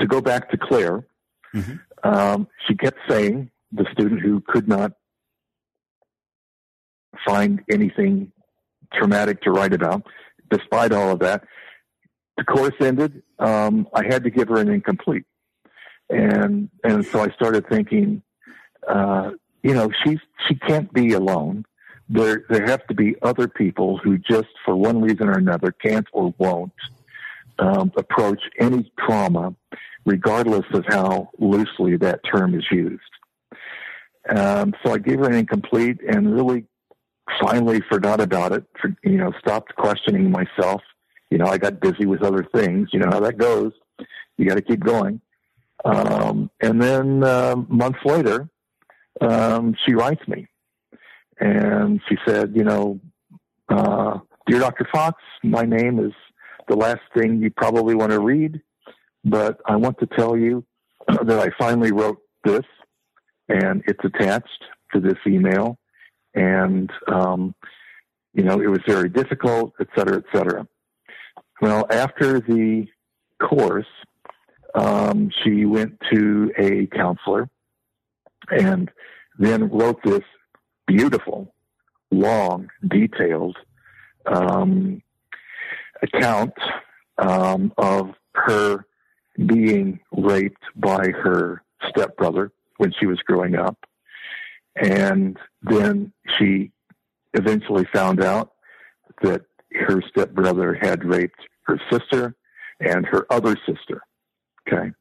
to 0.00 0.06
go 0.06 0.20
back 0.20 0.50
to 0.50 0.58
Claire, 0.58 1.06
mm-hmm. 1.54 2.08
um, 2.08 2.48
she 2.66 2.74
kept 2.74 2.98
saying, 3.08 3.50
the 3.72 3.86
student 3.92 4.20
who 4.20 4.40
could 4.46 4.68
not 4.68 4.92
find 7.26 7.60
anything 7.70 8.30
traumatic 8.92 9.42
to 9.42 9.50
write 9.50 9.72
about, 9.72 10.02
despite 10.50 10.92
all 10.92 11.10
of 11.10 11.18
that, 11.20 11.44
the 12.36 12.44
course 12.44 12.74
ended. 12.80 13.22
Um, 13.38 13.88
I 13.94 14.04
had 14.04 14.24
to 14.24 14.30
give 14.30 14.48
her 14.48 14.58
an 14.58 14.68
incomplete, 14.68 15.24
and 16.10 16.68
and 16.82 17.04
so 17.06 17.20
I 17.20 17.30
started 17.30 17.68
thinking, 17.68 18.22
uh, 18.88 19.32
you 19.62 19.74
know, 19.74 19.90
she's 20.04 20.18
she 20.46 20.54
can't 20.54 20.92
be 20.92 21.12
alone 21.12 21.64
there 22.08 22.44
there 22.48 22.66
have 22.66 22.86
to 22.86 22.94
be 22.94 23.16
other 23.22 23.48
people 23.48 23.98
who 23.98 24.18
just 24.18 24.48
for 24.64 24.76
one 24.76 25.00
reason 25.00 25.28
or 25.28 25.38
another 25.38 25.72
can't 25.72 26.06
or 26.12 26.34
won't 26.38 26.72
um, 27.58 27.92
approach 27.96 28.42
any 28.58 28.90
trauma, 28.98 29.54
regardless 30.04 30.66
of 30.72 30.84
how 30.88 31.30
loosely 31.38 31.96
that 31.96 32.20
term 32.24 32.54
is 32.54 32.64
used. 32.70 33.00
Um, 34.28 34.74
so 34.84 34.92
I 34.92 34.98
gave 34.98 35.18
her 35.18 35.26
an 35.26 35.34
incomplete 35.34 35.98
and 36.06 36.34
really 36.34 36.66
finally 37.40 37.80
forgot 37.88 38.20
about 38.20 38.52
it. 38.52 38.64
You 39.02 39.18
know, 39.18 39.32
stopped 39.38 39.74
questioning 39.76 40.30
myself. 40.30 40.82
You 41.30 41.38
know, 41.38 41.46
I 41.46 41.58
got 41.58 41.80
busy 41.80 42.06
with 42.06 42.22
other 42.22 42.46
things. 42.54 42.90
You 42.92 43.00
know 43.00 43.10
how 43.10 43.20
that 43.20 43.38
goes. 43.38 43.72
You 44.36 44.46
got 44.46 44.56
to 44.56 44.62
keep 44.62 44.80
going. 44.80 45.20
Um, 45.84 46.50
and 46.60 46.80
then 46.80 47.22
uh, 47.22 47.56
months 47.68 47.98
later, 48.04 48.48
um, 49.20 49.74
she 49.84 49.94
writes 49.94 50.26
me 50.26 50.48
and 51.38 52.00
she 52.08 52.16
said, 52.26 52.52
you 52.54 52.64
know, 52.64 53.00
uh, 53.68 54.18
dear 54.46 54.60
Dr. 54.60 54.88
Fox, 54.92 55.20
my 55.42 55.62
name 55.62 55.98
is 55.98 56.12
the 56.68 56.76
last 56.76 57.00
thing 57.16 57.40
you 57.40 57.50
probably 57.50 57.94
want 57.94 58.12
to 58.12 58.20
read, 58.20 58.60
but 59.24 59.60
I 59.66 59.76
want 59.76 59.98
to 59.98 60.06
tell 60.06 60.36
you 60.36 60.64
that 61.08 61.38
I 61.38 61.50
finally 61.58 61.92
wrote 61.92 62.18
this, 62.44 62.64
and 63.48 63.82
it's 63.86 64.04
attached 64.04 64.64
to 64.92 65.00
this 65.00 65.18
email, 65.26 65.78
and 66.34 66.90
um, 67.08 67.54
you 68.32 68.42
know, 68.42 68.60
it 68.60 68.68
was 68.68 68.80
very 68.86 69.08
difficult, 69.08 69.74
et 69.80 69.88
cetera, 69.94 70.16
et 70.16 70.24
cetera. 70.36 70.66
Well, 71.64 71.86
after 71.88 72.40
the 72.40 72.86
course, 73.40 73.86
um, 74.74 75.30
she 75.42 75.64
went 75.64 75.98
to 76.12 76.52
a 76.58 76.84
counselor 76.94 77.48
and 78.50 78.90
then 79.38 79.70
wrote 79.70 80.02
this 80.04 80.24
beautiful, 80.86 81.54
long, 82.10 82.68
detailed 82.86 83.56
um, 84.26 85.00
account 86.02 86.52
um, 87.16 87.72
of 87.78 88.10
her 88.34 88.84
being 89.46 90.00
raped 90.12 90.64
by 90.76 91.08
her 91.12 91.62
stepbrother 91.88 92.52
when 92.76 92.92
she 93.00 93.06
was 93.06 93.20
growing 93.20 93.54
up. 93.54 93.78
And 94.76 95.38
then 95.62 96.12
she 96.36 96.72
eventually 97.32 97.86
found 97.90 98.22
out 98.22 98.52
that 99.22 99.46
her 99.74 100.02
stepbrother 100.02 100.74
had 100.74 101.06
raped 101.06 101.40
her 101.64 101.80
sister 101.90 102.34
and 102.80 103.06
her 103.06 103.26
other 103.30 103.56
sister. 103.66 104.02
Okay. 104.66 104.92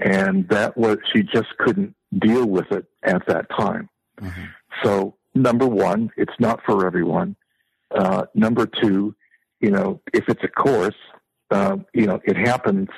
And 0.00 0.48
that 0.48 0.76
was, 0.76 0.98
she 1.12 1.22
just 1.22 1.56
couldn't 1.58 1.94
deal 2.18 2.46
with 2.46 2.70
it 2.72 2.86
at 3.02 3.26
that 3.26 3.48
time. 3.50 3.88
Mm-hmm. 4.20 4.44
So 4.82 5.16
number 5.34 5.66
one, 5.66 6.10
it's 6.16 6.34
not 6.38 6.60
for 6.64 6.86
everyone. 6.86 7.36
Uh, 7.94 8.26
number 8.34 8.66
two, 8.66 9.14
you 9.60 9.70
know, 9.70 10.00
if 10.12 10.28
it's 10.28 10.42
a 10.42 10.48
course, 10.48 10.96
uh, 11.50 11.76
you 11.92 12.06
know, 12.06 12.20
it 12.24 12.36
happens 12.36 12.88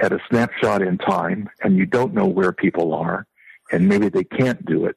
at 0.00 0.12
a 0.12 0.18
snapshot 0.30 0.80
in 0.82 0.96
time, 0.98 1.48
and 1.62 1.76
you 1.76 1.86
don't 1.86 2.14
know 2.14 2.26
where 2.26 2.52
people 2.52 2.94
are, 2.94 3.26
and 3.70 3.88
maybe 3.88 4.08
they 4.08 4.24
can't 4.24 4.64
do 4.64 4.86
it. 4.86 4.96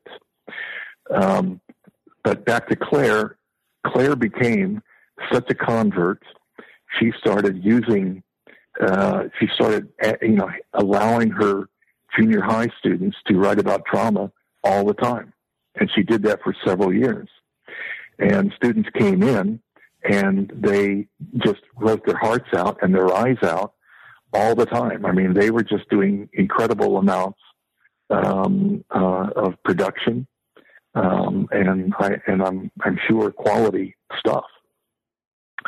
Um, 1.11 1.59
but 2.23 2.45
back 2.45 2.69
to 2.69 2.76
Claire, 2.76 3.38
Claire 3.86 4.15
became 4.15 4.82
such 5.32 5.49
a 5.49 5.55
convert. 5.55 6.23
She 7.00 7.12
started 7.20 7.64
using 7.64 8.24
uh, 8.80 9.26
she 9.39 9.48
started, 9.56 9.88
you 10.22 10.30
know, 10.30 10.50
allowing 10.74 11.30
her 11.32 11.70
junior 12.18 12.41
high 12.41 12.68
students 12.80 13.18
to 13.28 13.38
write 13.38 13.60
about 13.60 13.86
trauma 13.86 14.32
all 14.64 14.86
the 14.86 14.93
time. 14.93 15.34
And 15.76 15.89
she 15.93 16.04
did 16.04 16.24
that 16.24 16.41
for 16.43 16.54
several 16.66 16.93
years. 16.93 17.30
And 18.20 18.52
students 18.56 18.89
came 18.98 19.24
in 19.24 19.62
and 20.04 20.52
they 20.56 21.08
just 21.38 21.62
wrote 21.78 22.06
their 22.06 22.18
hearts 22.18 22.50
out 22.54 22.78
and 22.82 22.93
their 22.93 23.14
eyes 23.14 23.38
out 23.43 23.74
all 24.34 24.56
the 24.56 24.66
time. 24.66 25.06
I 25.06 25.12
mean, 25.12 25.34
they 25.34 25.52
were 25.52 25.64
just 25.64 25.89
doing 25.89 26.30
incredible 26.34 26.98
amounts 26.98 27.39
um, 28.10 28.84
uh, 28.91 29.30
of 29.36 29.56
production, 29.64 30.28
um, 30.93 31.48
and 31.52 31.93
I 31.98 32.22
and 32.28 32.43
I'm 32.43 32.72
I'm 32.82 33.00
sure 33.08 33.32
quality 33.32 33.96
stuff. 34.20 34.46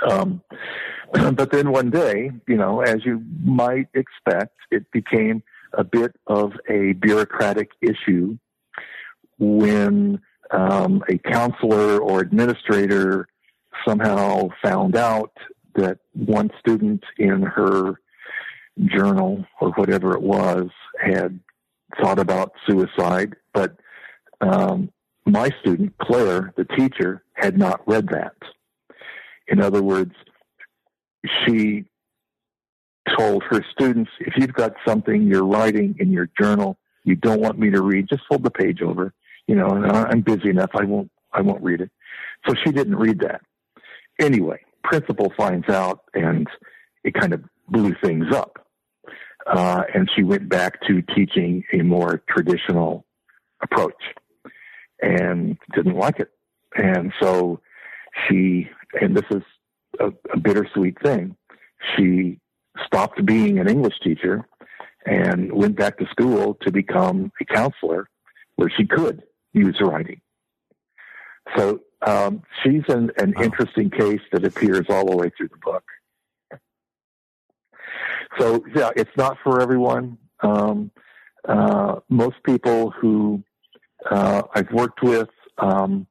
Um, 0.10 0.42
but 1.12 1.52
then 1.52 1.72
one 1.72 1.90
day, 1.90 2.32
you 2.48 2.56
know, 2.56 2.82
as 2.82 3.06
you 3.06 3.24
might 3.44 3.88
expect, 3.94 4.56
it 4.72 4.90
became 4.92 5.44
a 5.74 5.84
bit 5.84 6.16
of 6.28 6.54
a 6.70 6.94
bureaucratic 6.94 7.72
issue 7.82 8.38
when 9.40 10.20
um, 10.52 11.04
a 11.10 11.18
counselor 11.18 12.00
or 12.00 12.22
administrator 12.22 13.28
somehow 13.86 14.50
found 14.64 14.96
out 14.96 15.32
that 15.76 16.00
one 16.14 16.50
student 16.60 17.04
in 17.18 17.42
her 17.42 18.00
journal 18.86 19.46
or 19.62 19.70
whatever 19.72 20.14
it 20.14 20.22
was 20.22 20.70
had 21.00 21.40
thought 22.02 22.20
about 22.20 22.54
suicide, 22.68 23.36
but 23.54 23.78
um, 24.42 24.92
my 25.26 25.50
student, 25.62 25.94
Claire, 26.00 26.54
the 26.58 26.66
teacher, 26.66 27.24
had 27.34 27.58
not 27.58 27.82
read 27.88 28.08
that. 28.10 28.34
In 29.48 29.62
other 29.62 29.82
words, 29.82 30.14
she 31.46 31.86
told 33.18 33.44
her 33.44 33.64
students, 33.72 34.12
if 34.20 34.34
you've 34.38 34.54
got 34.54 34.74
something 34.86 35.24
you're 35.24 35.46
writing 35.46 35.96
in 36.00 36.12
your 36.12 36.30
journal 36.40 36.78
you 37.08 37.16
don't 37.16 37.40
want 37.40 37.58
me 37.58 37.70
to 37.70 37.82
read, 37.82 38.10
just 38.10 38.24
fold 38.28 38.44
the 38.44 38.52
page 38.52 38.82
over. 38.82 39.14
You 39.48 39.56
know, 39.56 39.70
I'm 39.70 40.20
busy 40.22 40.50
enough. 40.50 40.72
I 40.76 40.84
won't. 40.84 41.10
I 41.32 41.40
won't 41.40 41.64
read 41.64 41.80
it. 41.80 41.90
So 42.46 42.54
she 42.54 42.72
didn't 42.72 42.98
read 42.98 43.20
that. 43.22 43.42
Anyway, 44.20 44.60
principal 44.84 45.32
finds 45.38 45.70
out, 45.70 46.02
and 46.14 46.48
it 47.06 47.14
kind 47.14 47.34
of 47.34 47.44
blew 47.70 47.96
things 48.04 48.26
up. 48.34 48.68
Uh, 49.50 49.84
and 49.96 50.10
she 50.14 50.24
went 50.24 50.50
back 50.50 50.82
to 50.88 51.02
teaching 51.16 51.64
a 51.72 51.82
more 51.82 52.22
traditional 52.28 53.06
approach, 53.64 54.04
and 55.02 55.58
didn't 55.74 55.96
like 55.96 56.20
it. 56.20 56.32
And 56.76 57.14
so 57.22 57.62
she, 58.28 58.70
and 59.00 59.16
this 59.16 59.26
is 59.32 59.44
a, 60.00 60.12
a 60.34 60.38
bittersweet 60.38 61.02
thing. 61.02 61.36
She 61.96 62.40
stopped 62.86 63.26
being 63.26 63.60
an 63.60 63.68
English 63.68 64.00
teacher 64.04 64.48
and 65.06 65.52
went 65.52 65.76
back 65.76 65.98
to 65.98 66.06
school 66.08 66.58
to 66.62 66.72
become 66.72 67.32
a 67.42 67.46
counselor 67.46 68.10
where 68.56 68.70
she 68.70 68.86
could 68.86 69.24
use 69.54 69.80
writing. 69.82 70.22
So 71.56 71.82
um, 72.06 72.44
she's 72.64 72.84
an, 72.90 73.12
an 73.18 73.34
wow. 73.36 73.44
interesting 73.44 73.90
case 73.90 74.22
that 74.32 74.46
appears 74.46 74.86
all 74.90 75.06
the 75.06 75.16
way 75.16 75.32
through 75.36 75.50
the 75.50 75.58
book. 75.58 75.84
So 78.38 78.64
yeah, 78.76 78.92
it's 78.96 79.16
not 79.18 79.38
for 79.44 79.62
everyone. 79.62 80.18
Um, 80.42 80.92
uh, 81.48 82.00
most 82.10 82.36
people 82.44 82.92
who 82.92 83.44
uh, 84.12 84.44
I've 84.54 84.72
worked 84.72 85.02
with, 85.02 85.30
um, 85.58 86.06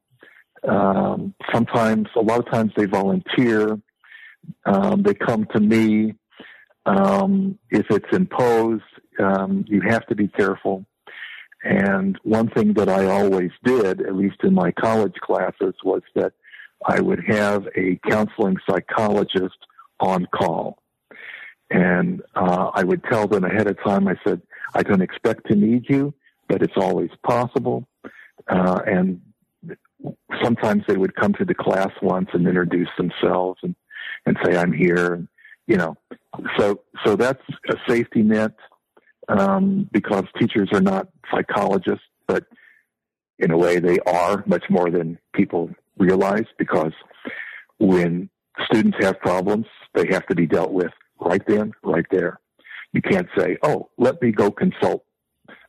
um, 0.66 1.34
sometimes, 1.52 2.08
a 2.16 2.20
lot 2.20 2.40
of 2.40 2.50
times, 2.50 2.72
they 2.76 2.86
volunteer. 2.86 3.78
Um, 4.64 5.02
they 5.02 5.14
come 5.14 5.46
to 5.54 5.60
me 5.60 6.14
um, 6.86 7.58
if 7.70 7.86
it's 7.90 8.16
imposed, 8.16 8.84
um, 9.18 9.64
you 9.68 9.80
have 9.80 10.06
to 10.06 10.14
be 10.14 10.28
careful. 10.28 10.86
And 11.64 12.16
one 12.22 12.48
thing 12.50 12.74
that 12.74 12.88
I 12.88 13.06
always 13.06 13.50
did, 13.64 14.00
at 14.00 14.14
least 14.14 14.36
in 14.44 14.54
my 14.54 14.70
college 14.70 15.16
classes, 15.20 15.74
was 15.82 16.02
that 16.14 16.32
I 16.86 17.00
would 17.00 17.24
have 17.26 17.66
a 17.76 17.98
counseling 18.08 18.56
psychologist 18.68 19.56
on 19.98 20.26
call. 20.26 20.78
And 21.70 22.22
uh, 22.36 22.70
I 22.72 22.84
would 22.84 23.02
tell 23.04 23.26
them 23.26 23.44
ahead 23.44 23.66
of 23.66 23.82
time, 23.82 24.06
I 24.06 24.14
said, 24.24 24.40
I 24.74 24.84
don't 24.84 25.02
expect 25.02 25.48
to 25.48 25.56
need 25.56 25.86
you, 25.88 26.14
but 26.48 26.62
it's 26.62 26.76
always 26.76 27.10
possible. 27.24 27.88
Uh, 28.46 28.80
and 28.86 29.20
sometimes 30.42 30.84
they 30.86 30.96
would 30.96 31.14
come 31.14 31.32
to 31.34 31.44
the 31.44 31.54
class 31.54 31.90
once 32.02 32.28
and 32.32 32.46
introduce 32.46 32.88
themselves 32.96 33.60
and, 33.62 33.74
and 34.26 34.36
say, 34.44 34.56
I'm 34.56 34.72
here 34.72 35.26
you 35.66 35.76
know, 35.76 35.96
so 36.58 36.80
so 37.04 37.16
that's 37.16 37.42
a 37.68 37.74
safety 37.88 38.22
net 38.22 38.52
um, 39.28 39.88
because 39.92 40.24
teachers 40.38 40.68
are 40.72 40.80
not 40.80 41.08
psychologists, 41.30 42.04
but 42.26 42.44
in 43.38 43.50
a 43.50 43.58
way 43.58 43.78
they 43.78 43.98
are 44.06 44.44
much 44.46 44.64
more 44.70 44.90
than 44.90 45.18
people 45.34 45.70
realize 45.98 46.46
because 46.58 46.92
when 47.78 48.30
students 48.64 48.96
have 49.00 49.20
problems, 49.20 49.66
they 49.94 50.06
have 50.10 50.26
to 50.26 50.34
be 50.34 50.46
dealt 50.46 50.72
with 50.72 50.92
right 51.20 51.42
then, 51.46 51.72
right 51.82 52.06
there. 52.10 52.38
You 52.92 53.02
can't 53.02 53.28
say, 53.36 53.58
"Oh, 53.62 53.90
let 53.98 54.22
me 54.22 54.30
go 54.30 54.50
consult 54.50 55.04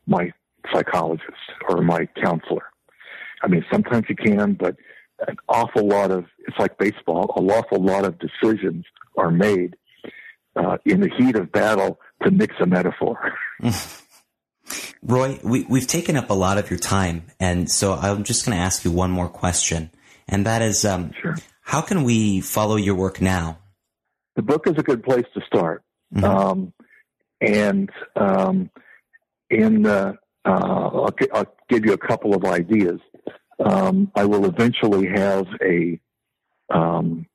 my 0.06 0.32
psychologist 0.72 1.26
or 1.68 1.82
my 1.82 2.06
counselor." 2.22 2.66
I 3.42 3.48
mean, 3.48 3.64
sometimes 3.70 4.06
you 4.08 4.16
can, 4.16 4.54
but 4.54 4.76
an 5.26 5.36
awful 5.48 5.86
lot 5.86 6.10
of 6.10 6.26
it's 6.46 6.58
like 6.58 6.78
baseball. 6.78 7.32
An 7.36 7.50
awful 7.50 7.82
lot 7.82 8.04
of 8.04 8.18
decisions 8.18 8.84
are 9.16 9.30
made 9.30 9.76
uh, 10.56 10.78
in 10.84 11.00
the 11.00 11.10
heat 11.16 11.36
of 11.36 11.50
battle 11.52 11.98
to 12.22 12.30
mix 12.30 12.54
a 12.60 12.66
metaphor. 12.66 13.32
Roy, 15.02 15.38
we, 15.42 15.64
we've 15.64 15.86
taken 15.86 16.16
up 16.16 16.30
a 16.30 16.34
lot 16.34 16.58
of 16.58 16.70
your 16.70 16.78
time, 16.78 17.26
and 17.38 17.70
so 17.70 17.94
I'm 17.94 18.24
just 18.24 18.44
going 18.44 18.56
to 18.56 18.62
ask 18.62 18.84
you 18.84 18.90
one 18.90 19.10
more 19.10 19.28
question, 19.28 19.90
and 20.26 20.44
that 20.46 20.60
is, 20.60 20.84
um, 20.84 21.12
sure. 21.22 21.36
how 21.62 21.80
can 21.80 22.02
we 22.02 22.40
follow 22.40 22.76
your 22.76 22.96
work 22.96 23.20
now? 23.20 23.58
The 24.36 24.42
book 24.42 24.66
is 24.66 24.74
a 24.76 24.82
good 24.82 25.02
place 25.02 25.24
to 25.34 25.40
start, 25.46 25.84
mm-hmm. 26.14 26.24
um, 26.24 26.72
and 27.40 27.90
um, 28.16 28.70
in 29.48 29.86
uh, 29.86 30.14
I'll, 30.44 31.10
I'll, 31.32 31.54
give 31.68 31.84
you 31.84 31.92
a 31.92 31.98
couple 31.98 32.34
of 32.34 32.44
ideas. 32.44 32.98
Um, 33.64 34.10
I 34.14 34.24
will 34.24 34.44
eventually 34.46 35.08
have 35.08 35.46
a 35.62 36.00
um, 36.70 37.26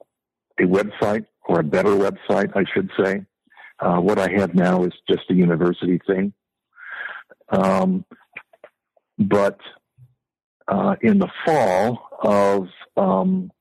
a 0.60 0.64
website 0.64 1.26
or 1.48 1.60
a 1.60 1.64
better 1.64 1.90
website, 1.90 2.56
I 2.56 2.64
should 2.74 2.90
say. 2.98 3.26
Uh, 3.80 4.00
what 4.00 4.20
I 4.20 4.30
have 4.32 4.54
now 4.54 4.84
is 4.84 4.94
just 5.10 5.30
a 5.30 5.34
university 5.34 6.00
thing. 6.08 6.34
Um, 7.50 8.06
but 9.18 9.60
uh, 10.68 10.96
in 11.02 11.20
the 11.20 11.30
fall 11.46 12.08
of 12.22 12.68
um, 12.96 13.52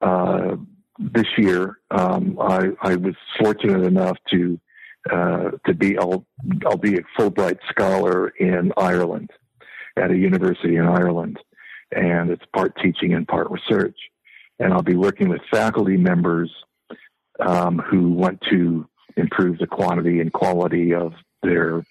uh, 0.00 0.56
this 0.98 1.26
year, 1.36 1.78
um, 1.90 2.38
I, 2.40 2.70
I, 2.80 2.96
was 2.96 3.14
fortunate 3.38 3.84
enough 3.84 4.16
to 4.30 4.58
uh, 5.10 5.50
to 5.66 5.74
be 5.74 5.98
I'll, 5.98 6.24
I'll 6.66 6.76
be 6.76 6.96
a 6.96 7.02
Fulbright 7.18 7.58
scholar 7.68 8.28
in 8.28 8.72
Ireland 8.76 9.30
at 9.96 10.10
a 10.10 10.16
university 10.16 10.76
in 10.76 10.86
Ireland, 10.86 11.38
and 11.94 12.30
it's 12.30 12.44
part 12.54 12.76
teaching 12.82 13.14
and 13.14 13.26
part 13.26 13.50
research. 13.50 13.96
And 14.58 14.72
I'll 14.72 14.82
be 14.82 14.96
working 14.96 15.28
with 15.28 15.40
faculty 15.50 15.96
members 15.96 16.50
um, 17.40 17.78
who 17.78 18.10
want 18.10 18.40
to 18.50 18.86
improve 19.16 19.58
the 19.58 19.66
quantity 19.66 20.20
and 20.20 20.32
quality 20.32 20.94
of 20.94 21.14
their 21.42 21.84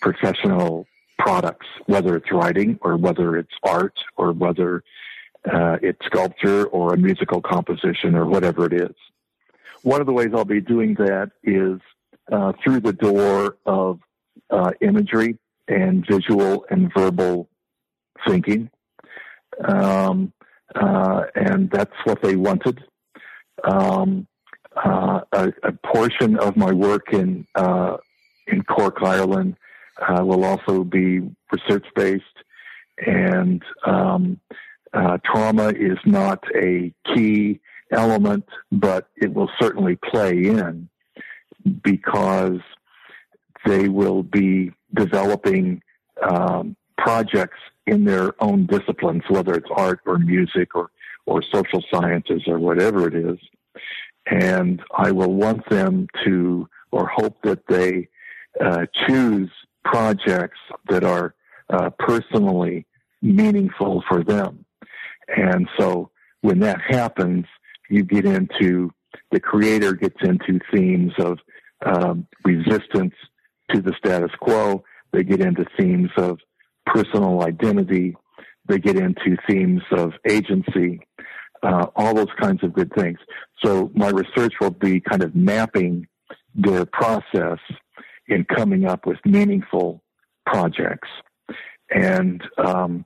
professional 0.00 0.86
products, 1.18 1.66
whether 1.86 2.16
it's 2.16 2.30
writing 2.32 2.78
or 2.82 2.96
whether 2.96 3.36
it's 3.36 3.52
art 3.62 3.98
or 4.16 4.32
whether 4.32 4.82
uh, 5.50 5.76
it's 5.82 6.04
sculpture 6.06 6.66
or 6.66 6.94
a 6.94 6.96
musical 6.96 7.40
composition 7.40 8.14
or 8.14 8.26
whatever 8.26 8.66
it 8.66 8.72
is. 8.72 8.94
One 9.82 10.00
of 10.00 10.06
the 10.06 10.12
ways 10.12 10.28
I'll 10.34 10.44
be 10.44 10.60
doing 10.60 10.94
that 10.94 11.30
is 11.42 11.80
uh, 12.32 12.52
through 12.62 12.80
the 12.80 12.92
door 12.92 13.56
of 13.66 14.00
uh, 14.50 14.72
imagery 14.80 15.38
and 15.68 16.04
visual 16.06 16.64
and 16.70 16.92
verbal 16.92 17.48
thinking. 18.26 18.70
Um, 19.62 20.32
uh, 20.74 21.22
and 21.34 21.70
that's 21.70 21.94
what 22.04 22.22
they 22.22 22.36
wanted. 22.36 22.82
Um, 23.62 24.26
uh, 24.76 25.20
a, 25.32 25.52
a, 25.62 25.72
portion 25.86 26.36
of 26.38 26.56
my 26.56 26.72
work 26.72 27.12
in 27.12 27.46
uh, 27.54 27.96
in 28.48 28.62
Cork, 28.64 28.96
Ireland, 29.02 29.56
uh, 30.02 30.24
will 30.24 30.44
also 30.44 30.82
be 30.82 31.20
research 31.52 31.86
based, 31.94 32.24
and 33.06 33.62
um, 33.86 34.40
uh, 34.92 35.18
trauma 35.24 35.68
is 35.68 35.98
not 36.04 36.42
a 36.56 36.92
key 37.14 37.60
element, 37.92 38.44
but 38.72 39.08
it 39.16 39.32
will 39.32 39.50
certainly 39.60 39.96
play 39.96 40.32
in 40.32 40.88
because 41.82 42.60
they 43.64 43.88
will 43.88 44.22
be 44.22 44.72
developing 44.92 45.82
um, 46.22 46.76
projects 46.96 47.58
in 47.86 48.04
their 48.04 48.32
own 48.42 48.66
disciplines, 48.66 49.22
whether 49.28 49.54
it's 49.54 49.70
art 49.74 50.00
or 50.06 50.18
music 50.18 50.74
or 50.74 50.90
or 51.26 51.42
social 51.42 51.82
sciences 51.90 52.42
or 52.46 52.58
whatever 52.58 53.08
it 53.08 53.14
is 53.14 53.38
and 54.26 54.82
I 54.96 55.10
will 55.10 55.32
want 55.32 55.68
them 55.68 56.06
to 56.24 56.68
or 56.90 57.06
hope 57.06 57.42
that 57.42 57.66
they 57.68 58.08
uh, 58.60 58.86
choose 59.06 59.50
projects 59.84 60.58
that 60.88 61.04
are 61.04 61.34
uh, 61.70 61.90
personally 61.98 62.86
meaningful 63.20 64.02
for 64.08 64.22
them. 64.22 64.64
And 65.28 65.68
so 65.78 66.10
when 66.40 66.60
that 66.60 66.80
happens, 66.80 67.46
you 67.90 68.04
get 68.04 68.24
into 68.24 68.92
the 69.30 69.40
creator 69.40 69.94
gets 69.94 70.16
into 70.22 70.60
themes 70.72 71.12
of 71.18 71.38
um, 71.84 72.26
resistance 72.44 73.14
to 73.72 73.80
the 73.80 73.94
status 73.98 74.30
quo. 74.40 74.84
They 75.12 75.24
get 75.24 75.40
into 75.40 75.66
themes 75.78 76.10
of 76.16 76.38
personal 76.86 77.42
identity. 77.42 78.16
They 78.66 78.78
get 78.78 78.96
into 78.96 79.36
themes 79.48 79.82
of 79.90 80.12
agency, 80.26 81.00
uh, 81.62 81.86
all 81.96 82.14
those 82.14 82.32
kinds 82.40 82.62
of 82.62 82.72
good 82.72 82.92
things. 82.94 83.18
So 83.64 83.90
my 83.94 84.10
research 84.10 84.54
will 84.60 84.70
be 84.70 85.00
kind 85.00 85.22
of 85.22 85.34
mapping 85.34 86.06
their 86.54 86.86
process 86.86 87.58
in 88.26 88.44
coming 88.44 88.86
up 88.86 89.06
with 89.06 89.18
meaningful 89.24 90.02
projects. 90.46 91.08
And 91.90 92.42
um, 92.58 93.04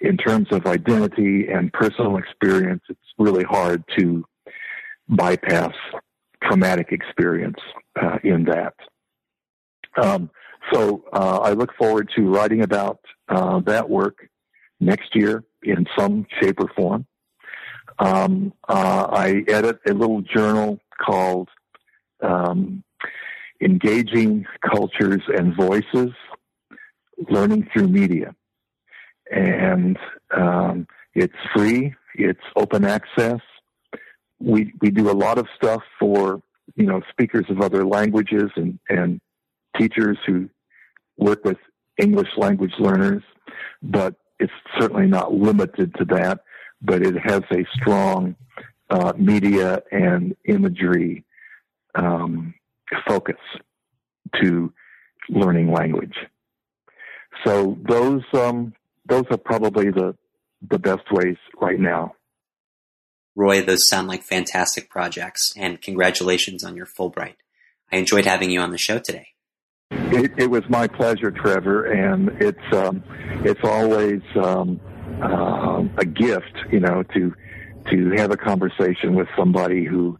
in 0.00 0.16
terms 0.16 0.48
of 0.50 0.66
identity 0.66 1.48
and 1.48 1.72
personal 1.72 2.16
experience, 2.16 2.82
it's 2.88 2.98
really 3.18 3.44
hard 3.44 3.84
to 3.98 4.24
bypass 5.08 5.74
traumatic 6.42 6.88
experience 6.92 7.58
uh, 8.00 8.18
in 8.22 8.44
that. 8.44 8.74
Um, 10.00 10.30
so 10.72 11.04
uh, 11.12 11.40
I 11.42 11.52
look 11.52 11.74
forward 11.76 12.10
to 12.16 12.22
writing 12.22 12.62
about 12.62 13.00
uh, 13.28 13.60
that 13.60 13.88
work 13.88 14.28
next 14.80 15.14
year 15.14 15.44
in 15.62 15.86
some 15.98 16.26
shape 16.40 16.60
or 16.60 16.68
form. 16.76 17.06
Um, 17.98 18.52
uh, 18.68 19.08
I 19.10 19.44
edit 19.48 19.80
a 19.86 19.92
little 19.92 20.22
journal 20.22 20.80
called 21.04 21.48
um, 22.22 22.82
Engaging 23.60 24.46
Cultures 24.62 25.22
and 25.28 25.54
Voices, 25.54 26.12
Learning 27.28 27.68
Through 27.72 27.88
Media. 27.88 28.34
And 29.30 29.98
um, 30.34 30.86
it's 31.14 31.34
free, 31.54 31.94
it's 32.14 32.40
open 32.56 32.84
access. 32.84 33.40
We, 34.40 34.72
we 34.80 34.90
do 34.90 35.10
a 35.10 35.12
lot 35.12 35.38
of 35.38 35.46
stuff 35.54 35.82
for, 35.98 36.42
you 36.76 36.86
know, 36.86 37.02
speakers 37.10 37.44
of 37.50 37.60
other 37.60 37.84
languages 37.84 38.50
and, 38.56 38.78
and 38.88 39.20
teachers 39.80 40.18
who 40.26 40.48
work 41.16 41.44
with 41.44 41.56
English 41.98 42.28
language 42.36 42.72
learners, 42.78 43.22
but 43.82 44.14
it's 44.38 44.52
certainly 44.78 45.06
not 45.06 45.32
limited 45.32 45.94
to 45.96 46.04
that, 46.06 46.40
but 46.82 47.02
it 47.02 47.14
has 47.22 47.42
a 47.52 47.66
strong 47.74 48.34
uh, 48.90 49.12
media 49.16 49.82
and 49.92 50.34
imagery 50.44 51.24
um, 51.94 52.54
focus 53.06 53.36
to 54.40 54.72
learning 55.28 55.72
language. 55.72 56.16
So 57.44 57.78
those 57.88 58.22
um, 58.32 58.74
those 59.06 59.24
are 59.30 59.38
probably 59.38 59.90
the 59.90 60.16
the 60.68 60.78
best 60.78 61.10
ways 61.10 61.36
right 61.60 61.78
now. 61.78 62.14
Roy, 63.36 63.62
those 63.62 63.88
sound 63.88 64.08
like 64.08 64.22
fantastic 64.22 64.90
projects, 64.90 65.52
and 65.56 65.80
congratulations 65.80 66.64
on 66.64 66.76
your 66.76 66.86
Fulbright. 66.86 67.36
I 67.92 67.96
enjoyed 67.96 68.26
having 68.26 68.50
you 68.50 68.60
on 68.60 68.70
the 68.70 68.78
show 68.78 68.98
today. 68.98 69.28
It, 69.90 70.32
it 70.38 70.50
was 70.50 70.68
my 70.68 70.86
pleasure, 70.86 71.30
Trevor, 71.30 71.84
and 71.84 72.28
it's 72.40 72.72
um, 72.72 73.02
it's 73.44 73.60
always 73.64 74.22
um, 74.36 74.80
uh, 75.20 75.84
a 75.98 76.04
gift, 76.04 76.56
you 76.70 76.80
know, 76.80 77.02
to 77.14 77.34
to 77.90 78.10
have 78.16 78.30
a 78.30 78.36
conversation 78.36 79.14
with 79.14 79.28
somebody 79.36 79.84
who 79.84 80.18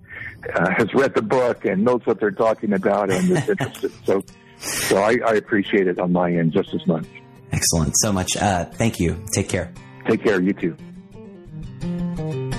uh, 0.54 0.70
has 0.76 0.92
read 0.94 1.14
the 1.14 1.22
book 1.22 1.64
and 1.64 1.84
knows 1.84 2.00
what 2.04 2.18
they're 2.18 2.30
talking 2.30 2.72
about 2.72 3.10
and 3.10 3.30
is 3.30 3.48
interested. 3.48 3.92
so, 4.04 4.22
so 4.58 5.02
I, 5.02 5.18
I, 5.26 5.34
appreciate 5.34 5.86
it 5.86 5.98
on 5.98 6.12
my 6.12 6.32
end 6.32 6.52
just 6.52 6.74
as 6.74 6.86
much. 6.86 7.06
Excellent, 7.52 7.92
so 7.98 8.12
much. 8.12 8.36
Uh, 8.36 8.64
thank 8.64 8.98
you. 8.98 9.24
Take 9.34 9.48
care. 9.48 9.72
Take 10.06 10.24
care. 10.24 10.40
You 10.40 10.52
too. 10.52 12.49